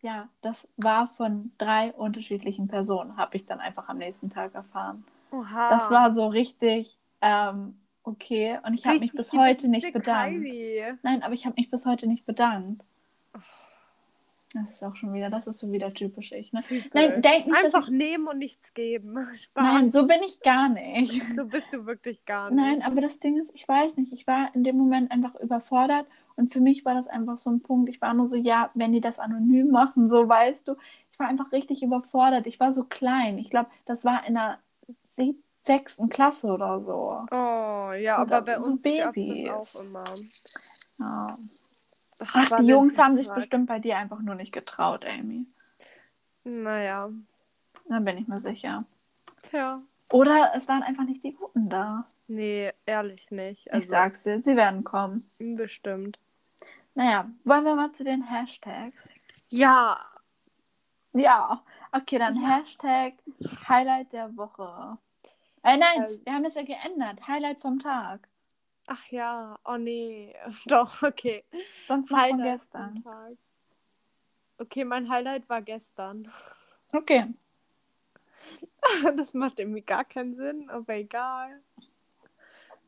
[0.00, 5.04] ja, das war von drei unterschiedlichen Personen, habe ich dann einfach am nächsten Tag erfahren.
[5.30, 5.70] Oha.
[5.70, 10.44] Das war so richtig ähm, okay und ich habe mich bis heute nicht bedankt.
[10.44, 10.98] Kylie.
[11.02, 12.82] Nein, aber ich habe mich bis heute nicht bedankt.
[14.54, 16.62] Das ist auch schon wieder, das ist so wieder typisch ich, ne?
[16.68, 16.90] Typisch.
[16.92, 17.94] Nein, denk nicht, dass Einfach ich...
[17.94, 19.16] nehmen und nichts geben.
[19.34, 19.64] Spaß.
[19.64, 21.22] Nein, so bin ich gar nicht.
[21.34, 22.62] so bist du wirklich gar nicht.
[22.62, 26.06] Nein, aber das Ding ist, ich weiß nicht, ich war in dem Moment einfach überfordert
[26.36, 27.88] und für mich war das einfach so ein Punkt.
[27.88, 30.74] Ich war nur so, ja, wenn die das anonym machen, so weißt du,
[31.12, 32.46] ich war einfach richtig überfordert.
[32.46, 33.38] Ich war so klein.
[33.38, 34.58] Ich glaube, das war in der
[35.16, 37.26] sie- sechsten Klasse oder so.
[37.30, 39.46] Oh, ja, Und aber bei so uns Babys.
[39.46, 40.04] das auch immer.
[40.98, 41.38] Ja.
[42.20, 45.46] Ach, Ach, die Jungs haben sich bestimmt bei dir einfach nur nicht getraut, Amy.
[46.44, 47.10] Naja.
[47.88, 48.84] Da bin ich mir sicher.
[49.42, 49.82] Tja.
[50.10, 52.06] Oder es waren einfach nicht die Guten da.
[52.28, 53.72] Nee, ehrlich nicht.
[53.72, 55.28] Also, ich sag's dir, sie werden kommen.
[55.38, 56.18] Bestimmt.
[56.94, 59.08] Naja, wollen wir mal zu den Hashtags?
[59.48, 59.98] Ja.
[61.14, 61.62] Ja,
[61.94, 63.14] Okay, dann Hashtag
[63.68, 64.96] Highlight der Woche.
[65.62, 66.20] Äh, nein, Ähm.
[66.24, 67.26] wir haben das ja geändert.
[67.26, 68.28] Highlight vom Tag.
[68.86, 70.34] Ach ja, oh nee.
[70.66, 71.44] Doch, okay.
[71.86, 73.04] Sonst mal von Highlight gestern.
[74.58, 76.30] Okay, mein Highlight war gestern.
[76.92, 77.26] Okay.
[79.16, 81.62] Das macht irgendwie gar keinen Sinn, aber egal.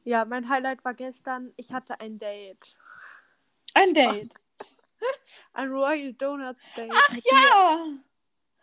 [0.03, 2.77] Ja, mein Highlight war gestern, ich hatte ein Date.
[3.75, 4.35] Ein Date.
[5.53, 6.93] Ein Royal Donuts Date.
[6.93, 7.87] Ach ja!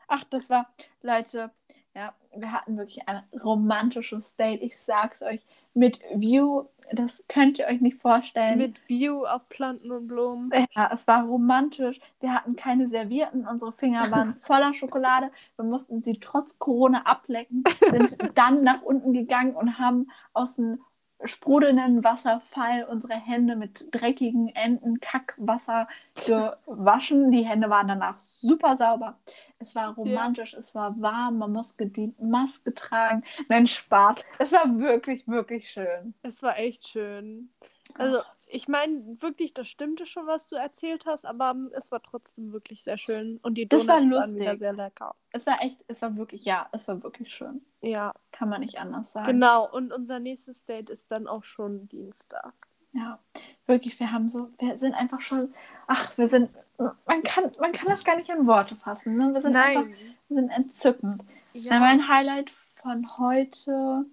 [0.07, 1.51] Ach, das war, Leute,
[1.93, 4.61] ja, wir hatten wirklich ein romantisches Date.
[4.61, 5.41] Ich sag's euch.
[5.73, 8.57] Mit View, das könnt ihr euch nicht vorstellen.
[8.57, 10.51] Mit View auf Planten und Blumen.
[10.71, 11.99] Ja, es war romantisch.
[12.19, 13.47] Wir hatten keine Servierten.
[13.47, 15.31] Unsere Finger waren voller Schokolade.
[15.55, 20.81] Wir mussten sie trotz Corona ablecken, sind dann nach unten gegangen und haben aus dem
[21.25, 25.87] sprudelnden Wasserfall unsere Hände mit dreckigen Enten Kackwasser
[26.25, 27.31] gewaschen.
[27.31, 29.17] Die Hände waren danach super sauber.
[29.59, 33.23] Es war romantisch, es war warm, man musste die Maske tragen.
[33.49, 34.17] Nein, Spaß.
[34.39, 36.13] Es war wirklich, wirklich schön.
[36.23, 37.49] Es war echt schön.
[37.95, 42.01] Also, ich meine, wirklich, das stimmte schon, was du erzählt hast, aber ähm, es war
[42.01, 43.39] trotzdem wirklich sehr schön.
[43.41, 45.15] Und die Donuts war waren wieder sehr lecker.
[45.31, 47.61] Es war echt, es war wirklich, ja, es war wirklich schön.
[47.81, 49.27] Ja, Kann man nicht anders sagen.
[49.27, 49.69] genau.
[49.71, 52.53] Und unser nächstes Date ist dann auch schon Dienstag.
[52.93, 53.19] Ja,
[53.67, 55.53] wirklich, wir haben so, wir sind einfach schon,
[55.87, 59.15] ach, wir sind, man kann, man kann das gar nicht in Worte fassen.
[59.17, 59.33] Ne?
[59.33, 59.95] Wir sind einfach, Nein.
[60.27, 61.23] wir sind entzückend.
[61.53, 61.79] Ja.
[61.79, 64.05] Mein Highlight von heute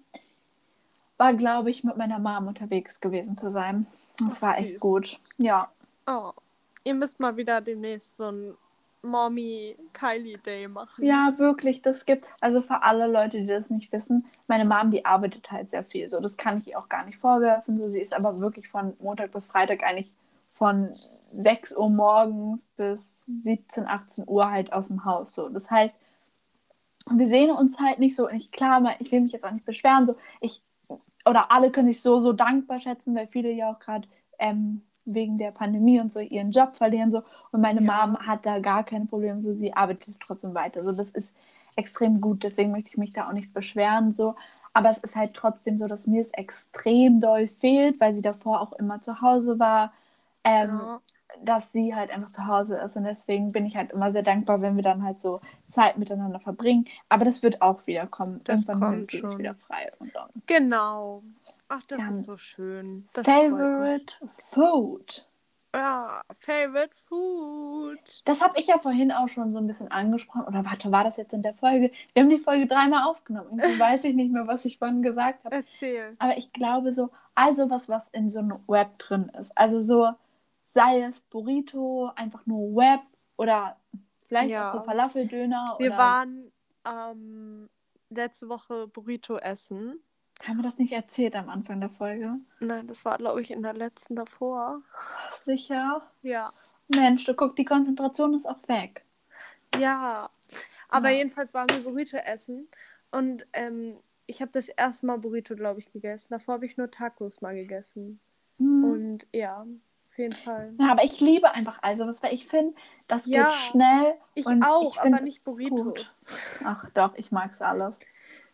[1.17, 3.85] war, glaube ich, mit meiner Mom unterwegs gewesen zu sein.
[4.19, 4.69] Das war süß.
[4.71, 5.19] echt gut.
[5.37, 5.71] Ja.
[6.07, 6.31] Oh.
[6.83, 8.57] Ihr müsst mal wieder demnächst so ein
[9.01, 11.05] Mommy Kylie Day machen.
[11.05, 15.05] Ja, wirklich, das gibt, also für alle Leute, die das nicht wissen, meine Mom, die
[15.05, 16.09] arbeitet halt sehr viel.
[16.09, 17.77] So, das kann ich ihr auch gar nicht vorwerfen.
[17.77, 20.13] So, sie ist aber wirklich von Montag bis Freitag eigentlich
[20.51, 20.93] von
[21.33, 25.33] 6 Uhr morgens bis 17, 18 Uhr halt aus dem Haus.
[25.33, 25.95] So, das heißt,
[27.11, 28.27] wir sehen uns halt nicht so.
[28.27, 30.07] Und ich klar, mal- ich will mich jetzt auch nicht beschweren.
[30.07, 30.61] So, ich
[31.29, 34.07] oder alle können sich so so dankbar schätzen, weil viele ja auch gerade
[34.39, 37.23] ähm, wegen der Pandemie und so ihren Job verlieren so.
[37.51, 38.07] Und meine Ja.
[38.07, 39.41] Mom hat da gar kein Problem.
[39.41, 40.83] So, sie arbeitet trotzdem weiter.
[40.83, 41.35] So, das ist
[41.75, 42.43] extrem gut.
[42.43, 44.35] Deswegen möchte ich mich da auch nicht beschweren so.
[44.73, 48.61] Aber es ist halt trotzdem so, dass mir es extrem doll fehlt, weil sie davor
[48.61, 49.93] auch immer zu Hause war.
[50.43, 50.99] Ähm, Ja.
[51.43, 54.61] Dass sie halt einfach zu Hause ist und deswegen bin ich halt immer sehr dankbar,
[54.61, 56.85] wenn wir dann halt so Zeit miteinander verbringen.
[57.07, 58.41] Aber das wird auch wieder kommen.
[58.45, 59.89] Das Irgendwann kommt sie wieder frei.
[60.47, 61.23] Genau.
[61.67, 62.09] Ach, das Ja.
[62.11, 63.07] ist so schön.
[63.13, 63.25] Das.
[63.25, 64.13] Favorite
[64.49, 65.25] Food.
[65.75, 67.99] Ja, Favorite Food.
[68.25, 70.45] Das habe ich ja vorhin auch schon so ein bisschen angesprochen.
[70.47, 71.91] Oder warte, war das jetzt in der Folge?
[72.13, 73.59] Wir haben die Folge dreimal aufgenommen.
[73.59, 75.57] Irgendwie weiß ich nicht mehr, was ich vorhin gesagt habe.
[75.57, 76.15] Erzähl.
[76.17, 79.55] Aber ich glaube so, also was, was in so einem Wrap drin ist.
[79.55, 80.09] Also so,
[80.69, 83.01] sei es Burrito, einfach nur Wrap
[83.37, 83.75] oder
[84.27, 84.67] vielleicht Ja.
[84.69, 85.75] auch so Falafeldöner.
[85.79, 85.97] Wir oder...
[85.97, 86.51] waren
[86.85, 87.69] ähm,
[88.09, 89.99] letzte Woche Burrito essen.
[90.47, 92.35] Haben wir das nicht erzählt am Anfang der Folge?
[92.61, 94.81] Nein, das war, glaube ich, in der letzten davor.
[95.43, 96.01] Sicher?
[96.21, 96.53] Ja.
[96.87, 99.03] Mensch, du guck, die Konzentration ist auch weg.
[99.77, 100.29] Ja.
[100.87, 101.17] Aber Ja.
[101.17, 102.69] jedenfalls waren wir Burrito essen.
[103.11, 103.97] Und ähm,
[104.27, 106.27] ich habe das erste Mal Burrito, glaube ich, gegessen.
[106.29, 108.19] Davor habe ich nur Tacos mal gegessen.
[108.57, 108.83] Hm.
[108.83, 109.65] Und ja,
[110.19, 110.73] jeden Fall.
[110.79, 112.75] Ja, aber ich liebe einfach all sowas, weil ich finde,
[113.07, 114.13] das Ja, geht schnell.
[114.35, 115.43] Ich und auch, ich find, aber es nicht.
[115.45, 116.25] Burritos.
[116.63, 117.97] Ach doch, ich mag's alles.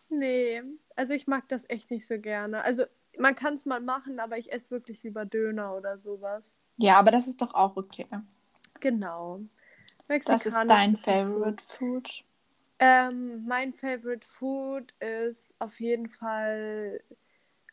[0.08, 0.62] Nee,
[0.94, 2.62] also ich mag das echt nicht so gerne.
[2.62, 2.84] Also
[3.18, 6.60] man kann es mal machen, aber ich esse wirklich lieber Döner oder sowas.
[6.78, 8.06] Ja, aber das ist doch auch okay.
[8.80, 9.40] Genau.
[10.08, 11.38] Das ist dein ist nicht so.
[11.38, 12.24] Favorite Food.
[12.78, 17.00] Ähm, mein Favorite Food ist auf jeden Fall.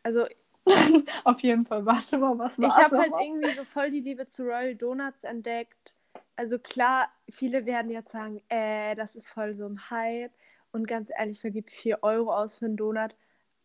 [0.02, 0.26] Also
[1.24, 4.44] Auf jeden Fall, warte mal, was ich habe halt irgendwie so voll die Liebe zu
[4.44, 5.94] Royal Donuts entdeckt.
[6.36, 10.32] Also klar, viele werden jetzt sagen, äh, das ist voll so ein Hype.
[10.72, 13.16] Und ganz ehrlich, vergibt 4 Euro aus für einen Donut.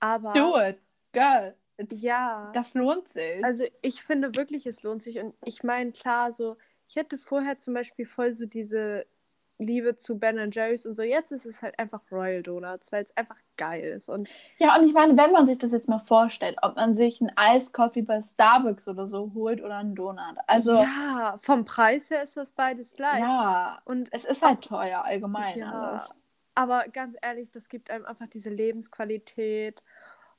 [0.00, 0.78] Aber Do it,
[1.12, 1.54] girl.
[1.78, 2.50] It's, ja.
[2.52, 3.42] Das lohnt sich.
[3.44, 5.18] Also ich finde wirklich, es lohnt sich.
[5.18, 6.56] Und ich meine, klar, so,
[6.88, 9.06] ich hätte vorher zum Beispiel voll so diese
[9.58, 11.02] Liebe zu Ben Jerry's und so.
[11.02, 14.08] Jetzt ist es halt einfach Royal Donuts, weil es einfach geil ist.
[14.08, 14.28] Und
[14.58, 17.32] ja, und ich meine, wenn man sich das jetzt mal vorstellt, ob man sich einen
[17.36, 20.36] Eiskoffee bei Starbucks oder so holt oder einen Donut.
[20.46, 23.20] Also, ja, vom Preis her ist das beides gleich.
[23.20, 25.72] ja, Und es ist halt teuer allgemein Ja.
[25.90, 26.14] alles.
[26.54, 29.82] aber ganz ehrlich, das gibt einem einfach diese Lebensqualität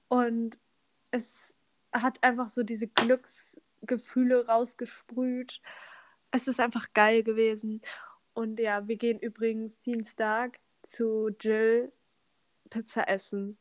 [0.08, 0.58] und
[1.12, 1.54] es
[1.92, 5.62] hat einfach so diese Glücksgefühle rausgesprüht.
[6.32, 7.82] Es ist einfach geil gewesen.
[8.40, 11.92] Und ja, wir gehen übrigens Dienstag zu Jill
[12.70, 13.58] Pizza essen.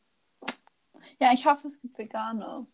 [1.19, 2.65] Ja, ich hoffe, es gibt Veganer.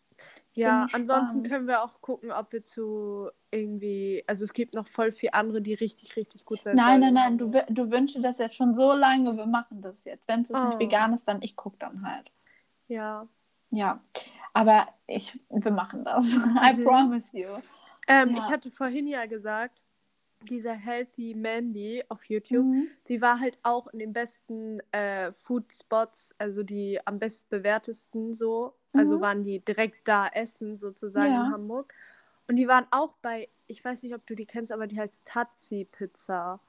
[0.53, 1.47] Ja, ansonsten gespannt.
[1.49, 5.63] können wir auch gucken, ob wir zu irgendwie, also es gibt noch voll viele andere,
[5.63, 6.75] die richtig, richtig gut sind.
[6.75, 10.03] Nein, nein, nein, du, du wünschst dir das jetzt schon so lange, wir machen das
[10.05, 10.27] jetzt.
[10.27, 10.63] Wenn es Oh.
[10.67, 12.31] nicht vegan ist, dann ich gucke dann halt.
[12.87, 13.27] Ja.
[13.71, 13.99] Ja,
[14.53, 16.25] aber ich, wir machen das.
[16.63, 16.83] I Mhm.
[16.83, 17.49] promise you.
[18.07, 18.37] Ähm, Ja.
[18.37, 19.81] Ich hatte vorhin ja gesagt,
[20.45, 22.87] diese Healthy Mandy auf YouTube, Mhm.
[23.07, 28.33] die war halt auch in den besten äh, Food Spots, also die am besten bewertesten
[28.33, 28.73] so.
[28.93, 29.21] Also Mhm.
[29.21, 31.45] waren die direkt da essen sozusagen Ja.
[31.47, 31.93] in Hamburg.
[32.47, 35.21] Und die waren auch bei, ich weiß nicht, ob du die kennst, aber die heißt
[35.25, 36.59] Tatsi Pizza.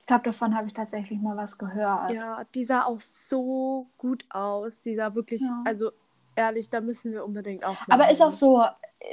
[0.00, 2.10] Ich glaube, davon habe ich tatsächlich mal was gehört.
[2.10, 4.80] Ja, die sah auch so gut aus.
[4.80, 5.62] Die sah wirklich, Ja.
[5.64, 5.92] also
[6.36, 7.76] ehrlich, da müssen wir unbedingt auch.
[7.88, 8.62] Aber ist auch so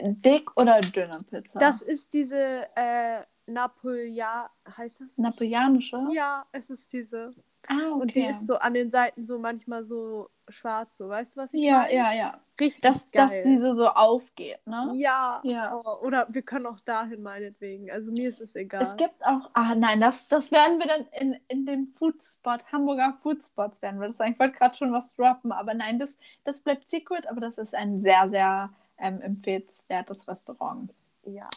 [0.02, 1.60] dick oder dünne Pizza?
[1.60, 5.18] Das ist diese äh, Napoleon, heißt das?
[5.18, 6.08] Napoleonische?
[6.12, 7.34] Ja, es ist diese.
[7.68, 8.02] Ah, okay.
[8.02, 11.54] Und die ist so an den Seiten so manchmal so schwarz, so weißt du, was
[11.54, 11.94] ich ja, meine?
[11.94, 12.40] ja, ja.
[12.60, 13.44] Richtig Dass, dass geil.
[13.46, 14.92] die so, so aufgeht, ne?
[14.96, 15.40] ja.
[15.44, 15.76] Ja.
[15.76, 17.90] Oh, oder wir können auch dahin meinetwegen.
[17.90, 18.82] Also mir ist es egal.
[18.82, 23.14] Es gibt auch, ah nein, das, das werden wir dann in, in dem Foodspot, Hamburger
[23.22, 24.34] Foodspots werden wir das sagen.
[24.34, 26.10] Ich wollte gerade schon was droppen, aber nein, das,
[26.44, 28.70] das bleibt secret, aber das ist ein sehr, sehr
[29.00, 30.94] ähm, empfehlenswertes Restaurant.
[31.24, 31.50] ja.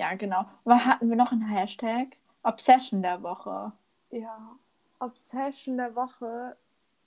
[0.00, 0.44] Ja, genau.
[0.62, 2.16] Was hatten wir noch einen Hashtag?
[2.44, 3.72] Obsession der Woche.
[4.12, 4.56] Ja.
[5.00, 6.56] Obsession der Woche.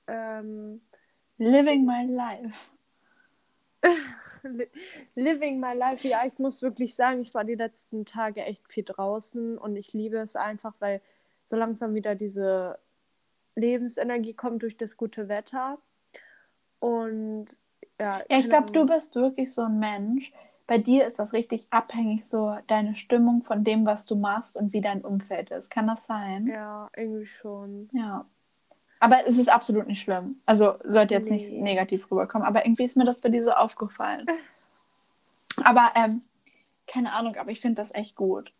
[0.07, 0.81] Ähm,
[1.37, 2.69] Living my life.
[4.43, 4.67] li-
[5.15, 6.05] Living my life.
[6.05, 9.93] Ja, ich muss wirklich sagen, ich war die letzten Tage echt viel draußen und ich
[9.93, 11.01] liebe es einfach, weil
[11.45, 12.77] so langsam wieder diese
[13.55, 15.77] Lebensenergie kommt durch das gute Wetter.
[16.79, 17.45] Und
[18.01, 18.87] ja, Ja, ich glaube, du Ahnung.
[18.87, 20.31] bist wirklich so ein Mensch.
[20.67, 24.73] Bei dir ist das richtig abhängig, so deine Stimmung von dem, was du machst und
[24.73, 25.69] wie dein Umfeld ist.
[25.69, 26.47] Kann das sein?
[26.47, 27.89] Ja, irgendwie schon.
[27.93, 28.25] Ja.
[28.99, 30.41] Aber es ist absolut nicht schlimm.
[30.45, 31.61] Also sollte jetzt nicht Nee.
[31.61, 32.47] negativ rüberkommen.
[32.47, 34.27] Aber irgendwie ist mir das bei dir so aufgefallen.
[35.63, 36.21] Aber ähm,
[36.87, 38.53] keine Ahnung, aber ich finde das echt gut.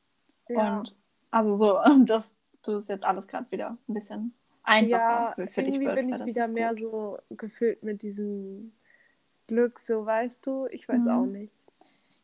[0.49, 0.79] Ja.
[0.79, 0.95] Und
[1.31, 4.33] also so, dass du es jetzt alles gerade wieder ein bisschen
[4.63, 5.95] einfacher ja, für, dich irgendwie wird.
[5.95, 8.73] bin weil ich wieder mehr so gefüllt mit diesem
[9.52, 10.68] Glück, so weißt du.
[10.72, 11.10] Ich weiß Mhm.
[11.10, 11.52] auch nicht.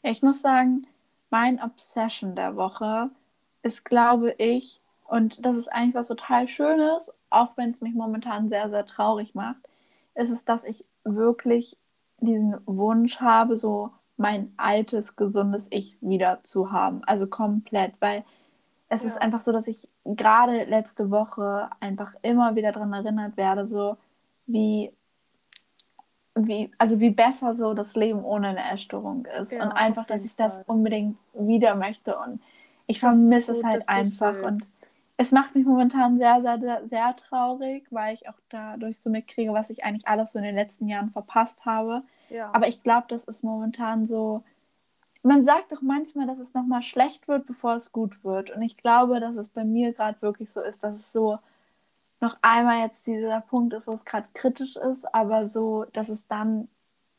[0.04, 0.88] Ja, ich muss sagen,
[1.30, 3.10] mein Obsession der Woche
[3.64, 8.50] ist, glaube ich, und das ist eigentlich was total Schönes, auch wenn es mich momentan
[8.50, 9.58] sehr, sehr traurig macht,
[10.16, 11.78] ist es, dass ich wirklich
[12.20, 17.04] diesen Wunsch habe, so mein altes, gesundes Ich wieder zu haben.
[17.06, 18.24] Also komplett, weil
[18.90, 19.22] es ist Ja.
[19.22, 23.98] einfach so, dass ich gerade letzte Woche einfach immer wieder daran erinnert werde, so
[24.48, 24.92] wie
[26.46, 29.52] wie, also wie besser so das Leben ohne eine Essstörung ist.
[29.52, 32.18] Ja, und einfach, auf jeden dass ich das unbedingt wieder möchte.
[32.18, 32.42] Und
[32.86, 34.46] ich Das vermisse es gut, halt dass du's einfach.
[34.46, 34.62] Und
[35.18, 39.54] es macht mich momentan sehr, sehr, sehr, sehr traurig, weil ich auch dadurch so mitkriege,
[39.54, 42.04] was ich eigentlich alles so in den letzten Jahren verpasst habe.
[42.30, 42.52] Ja.
[42.54, 44.44] Aber ich glaube, das ist momentan so.
[45.24, 48.52] Man sagt doch manchmal, dass es nochmal schlecht wird, bevor es gut wird.
[48.52, 51.40] Und ich glaube, dass es bei mir gerade wirklich so ist, dass es so
[52.20, 56.28] noch einmal jetzt dieser Punkt ist, wo es gerade kritisch ist, aber so, dass es
[56.28, 56.68] dann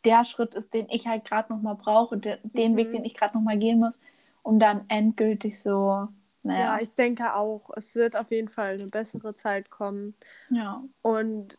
[0.05, 2.77] der Schritt ist, den ich halt gerade nochmal brauche, de den Mhm.
[2.77, 3.99] Weg, den ich gerade nochmal gehen muss,
[4.43, 6.09] um dann endgültig so,
[6.43, 10.15] naja, ja, ich denke auch, es wird auf jeden Fall eine bessere Zeit kommen.
[10.51, 10.83] ja.
[11.03, 11.59] Und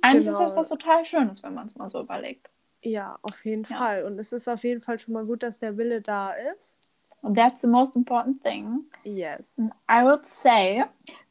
[0.00, 0.38] Eigentlich Genau.
[0.44, 2.48] ist das was total Schönes, wenn man es mal so überlegt.
[2.82, 3.76] ja, auf jeden Ja.
[3.78, 4.04] Fall.
[4.04, 6.78] Und es ist auf jeden Fall schon mal gut, dass der Wille da ist.
[7.22, 8.84] Und that's the most important thing.
[9.02, 9.58] Yes.
[9.90, 10.84] I would say,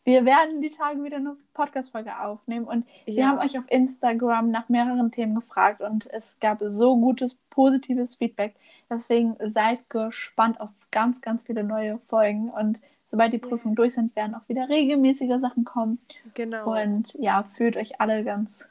[0.08, 3.28] wir werden die Tage wieder eine Podcast-Folge aufnehmen und wir Ja.
[3.28, 8.56] haben euch auf Instagram nach mehreren Themen gefragt und es gab so gutes, positives Feedback.
[8.90, 12.80] Deswegen seid gespannt auf ganz, ganz viele neue Folgen und
[13.12, 16.00] sobald die Prüfungen durch sind, werden auch wieder regelmäßige Sachen kommen.
[16.36, 16.74] Genau.
[16.82, 18.66] Und ja, fühlt euch alle ganz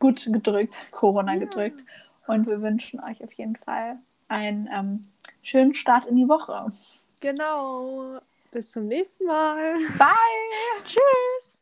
[0.00, 1.38] gut gedrückt, Corona Ja.
[1.38, 1.80] gedrückt.
[2.26, 5.06] Und wir wünschen euch auf jeden Fall einen ähm,
[5.44, 6.72] schönen Start in die Woche.
[7.20, 8.18] Genau.
[8.52, 9.78] Bis zum nächsten Mal.
[9.98, 10.14] Bye!
[10.84, 11.59] Tschüss.